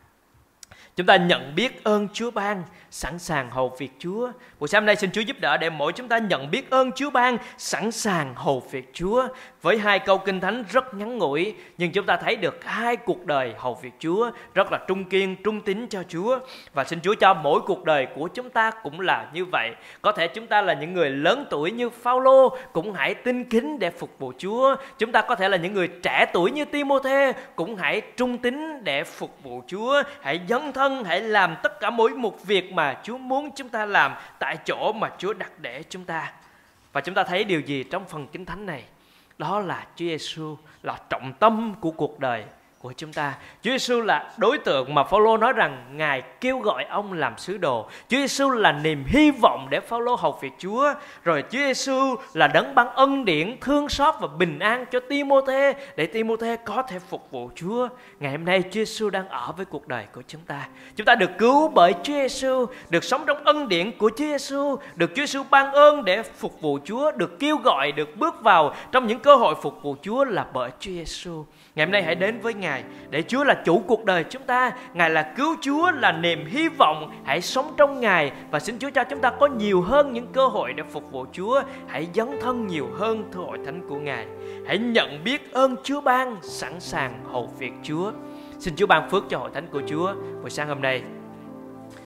Chúng 0.97 1.07
ta 1.07 1.17
nhận 1.17 1.55
biết 1.55 1.85
ơn 1.85 2.09
Chúa 2.13 2.31
ban, 2.31 2.63
sẵn 2.91 3.19
sàng 3.19 3.51
hầu 3.51 3.69
việc 3.79 3.91
Chúa. 3.99 4.31
Buổi 4.61 4.69
sáng 4.69 4.87
nay 4.87 4.97
xin 4.97 5.11
Chúa 5.11 5.21
giúp 5.21 5.37
đỡ 5.41 5.57
để 5.57 5.71
mỗi 5.71 5.93
chúng 5.93 6.09
ta 6.09 6.19
nhận 6.19 6.51
biết 6.51 6.71
ơn 6.71 6.93
Chúa 6.93 7.11
ban, 7.11 7.37
sẵn 7.59 7.91
sàng 7.91 8.35
hầu 8.35 8.63
việc 8.71 8.91
Chúa. 8.93 9.29
Với 9.63 9.79
hai 9.79 9.99
câu 9.99 10.19
kinh 10.19 10.41
thánh 10.41 10.65
rất 10.73 10.95
ngắn 10.95 11.19
ngủi, 11.19 11.55
nhưng 11.79 11.93
chúng 11.93 12.07
ta 12.07 12.17
thấy 12.17 12.37
được 12.37 12.65
hai 12.65 12.97
cuộc 12.97 13.27
đời 13.27 13.55
hầu 13.59 13.75
việc 13.75 13.93
Chúa 13.99 14.31
rất 14.55 14.73
là 14.73 14.79
trung 14.89 15.05
kiên, 15.05 15.37
trung 15.45 15.61
tín 15.61 15.87
cho 15.89 16.03
Chúa. 16.09 16.39
Và 16.75 16.85
xin 16.85 17.01
Chúa 17.01 17.15
cho 17.15 17.35
mỗi 17.35 17.61
cuộc 17.61 17.85
đời 17.85 18.07
của 18.15 18.29
chúng 18.29 18.51
ta 18.51 18.71
cũng 18.71 19.01
là 19.01 19.27
như 19.33 19.45
vậy. 19.45 19.71
Có 20.03 20.13
thể 20.13 20.29
chúng 20.29 20.47
ta 20.47 20.63
là 20.63 20.75
những 20.75 20.95
người 20.95 21.11
lớn 21.11 21.45
tuổi 21.51 21.71
như 21.71 21.91
Phaolô 21.91 22.57
cũng 22.73 22.93
hãy 22.93 23.15
tin 23.15 23.45
kính 23.45 23.79
để 23.79 23.91
phục 23.91 24.19
vụ 24.19 24.33
Chúa. 24.39 24.77
Chúng 24.99 25.13
ta 25.13 25.21
có 25.21 25.35
thể 25.35 25.49
là 25.49 25.57
những 25.57 25.75
người 25.75 25.89
trẻ 25.89 26.27
tuổi 26.33 26.51
như 26.51 26.65
Timôthê 26.65 27.33
cũng 27.57 27.77
hãy 27.77 28.01
trung 28.17 28.39
tín 28.39 28.85
để 28.85 29.05
phục 29.05 29.43
vụ 29.43 29.63
Chúa. 29.67 30.03
Hãy 30.21 30.41
dấn 30.49 30.73
thân 30.73 30.89
thân 30.89 31.05
hãy 31.05 31.21
làm 31.21 31.57
tất 31.63 31.81
cả 31.81 31.91
mỗi 31.91 32.11
một 32.11 32.47
việc 32.47 32.73
mà 32.79 33.01
Chúa 33.03 33.19
muốn 33.19 33.51
chúng 33.57 33.69
ta 33.69 33.87
làm 33.87 34.15
tại 34.39 34.57
chỗ 34.65 34.93
mà 34.93 35.11
Chúa 35.19 35.33
đặt 35.33 35.53
để 35.59 35.83
chúng 35.83 36.05
ta. 36.05 36.33
Và 36.93 37.01
chúng 37.01 37.15
ta 37.15 37.25
thấy 37.25 37.45
điều 37.45 37.61
gì 37.61 37.85
trong 37.85 38.05
phần 38.09 38.27
Kinh 38.33 38.45
Thánh 38.45 38.67
này? 38.67 38.85
Đó 39.39 39.61
là 39.61 39.87
Chúa 39.97 40.05
Giêsu 40.05 40.57
là 40.83 40.99
trọng 41.11 41.33
tâm 41.33 41.75
của 41.81 41.91
cuộc 41.91 42.19
đời 42.19 42.45
của 42.79 42.93
chúng 42.97 43.13
ta. 43.13 43.35
Chúa 43.63 43.71
Giêsu 43.71 44.01
là 44.01 44.33
đối 44.37 44.59
tượng 44.59 44.95
mà 44.95 45.05
Phaolô 45.05 45.37
nói 45.37 45.53
rằng 45.53 45.85
Ngài 45.93 46.23
kêu 46.41 46.59
gọi 46.59 46.85
ông 46.85 47.13
làm 47.13 47.39
sứ 47.39 47.59
đồ. 47.59 47.87
Chúa 48.09 48.17
Giêsu 48.17 48.51
là 48.51 48.73
niềm 48.73 49.05
hy 49.07 49.31
vọng 49.31 49.67
để 49.71 49.81
Phaolô 49.81 50.15
học 50.15 50.39
việc 50.43 50.53
Chúa. 50.59 50.95
Rồi 51.25 51.43
Chúa 51.43 51.59
Giêsu 51.59 52.17
là 52.35 52.49
đấng 52.49 52.75
ban 52.75 52.95
ân 52.95 53.25
điển, 53.25 53.57
thương 53.61 53.89
xót 53.89 54.15
và 54.21 54.27
bình 54.27 54.59
an 54.59 54.85
cho 54.91 55.01
Timôthê 55.01 55.75
để 55.97 56.07
Timôthê 56.07 56.57
có 56.57 56.83
thể 56.83 56.99
phục 56.99 57.31
vụ 57.31 57.51
Chúa. 57.55 57.89
Ngày 58.21 58.33
hôm 58.33 58.45
nay 58.45 58.63
Chúa 58.63 58.71
Giêsu 58.71 59.11
đang 59.11 59.29
ở 59.29 59.53
với 59.57 59.67
cuộc 59.67 59.89
đời 59.89 60.05
của 60.15 60.23
chúng 60.29 60.41
ta. 60.41 60.69
Chúng 60.97 61.05
ta 61.05 61.15
được 61.15 61.31
cứu 61.39 61.69
bởi 61.69 61.93
Chúa 62.03 62.13
Giêsu, 62.13 62.67
được 62.91 63.05
sống 63.05 63.25
trong 63.27 63.45
ân 63.45 63.69
điển 63.69 63.99
của 63.99 64.11
Chúa 64.11 64.25
Giêsu, 64.25 64.77
được 64.97 65.11
Chúa 65.11 65.27
Giêsu 65.27 65.43
ban 65.51 65.73
ơn 65.73 66.05
để 66.05 66.23
phục 66.23 66.61
vụ 66.61 66.79
Chúa, 66.85 67.11
được 67.11 67.39
kêu 67.39 67.57
gọi, 67.57 67.93
được 67.93 68.17
bước 68.17 68.43
vào 68.43 68.75
trong 68.93 69.07
những 69.07 69.19
cơ 69.19 69.37
hội 69.37 69.55
phục 69.63 69.83
vụ 69.83 69.97
Chúa 70.03 70.25
là 70.25 70.47
bởi 70.53 70.71
Chúa 70.81 70.91
Giêsu. 70.91 71.45
Ngày 71.79 71.87
hôm 71.87 71.93
nay 71.93 72.03
hãy 72.03 72.15
đến 72.15 72.41
với 72.41 72.55
Ngài 72.55 72.85
để 73.11 73.23
Chúa 73.23 73.45
là 73.45 73.55
chủ 73.65 73.83
cuộc 73.87 74.05
đời 74.05 74.25
chúng 74.25 74.43
ta. 74.43 74.73
Ngài 74.95 75.11
là 75.11 75.33
cứu 75.37 75.57
Chúa, 75.61 75.91
là 75.91 76.13
niềm 76.13 76.47
hy 76.47 76.69
vọng. 76.69 77.11
Hãy 77.25 77.41
sống 77.41 77.75
trong 77.77 78.01
Ngài 78.01 78.33
và 78.51 78.61
xin 78.61 78.79
Chúa 78.79 78.91
cho 78.91 79.05
chúng 79.05 79.21
ta 79.21 79.31
có 79.31 79.47
nhiều 79.47 79.83
hơn 79.83 80.13
những 80.13 80.27
cơ 80.33 80.47
hội 80.47 80.73
để 80.73 80.83
phục 80.91 81.13
vụ 81.13 81.27
Chúa. 81.33 81.63
Hãy 81.87 82.09
dấn 82.15 82.29
thân 82.41 82.67
nhiều 82.67 82.89
hơn 82.99 83.31
thưa 83.33 83.41
hội 83.41 83.59
thánh 83.67 83.89
của 83.89 83.97
Ngài. 83.97 84.27
Hãy 84.67 84.79
nhận 84.79 85.25
biết 85.25 85.53
ơn 85.53 85.77
Chúa 85.85 86.01
ban, 86.01 86.37
sẵn 86.43 86.81
sàng 86.81 87.25
hầu 87.33 87.51
việc 87.59 87.73
Chúa. 87.83 88.13
Xin 88.59 88.77
Chúa 88.77 88.87
ban 88.87 89.11
phước 89.11 89.25
cho 89.29 89.39
hội 89.39 89.51
thánh 89.55 89.67
của 89.73 89.83
Chúa 89.87 90.15
buổi 90.41 90.51
sáng 90.51 90.69
hôm 90.69 90.83
nay. 90.83 91.03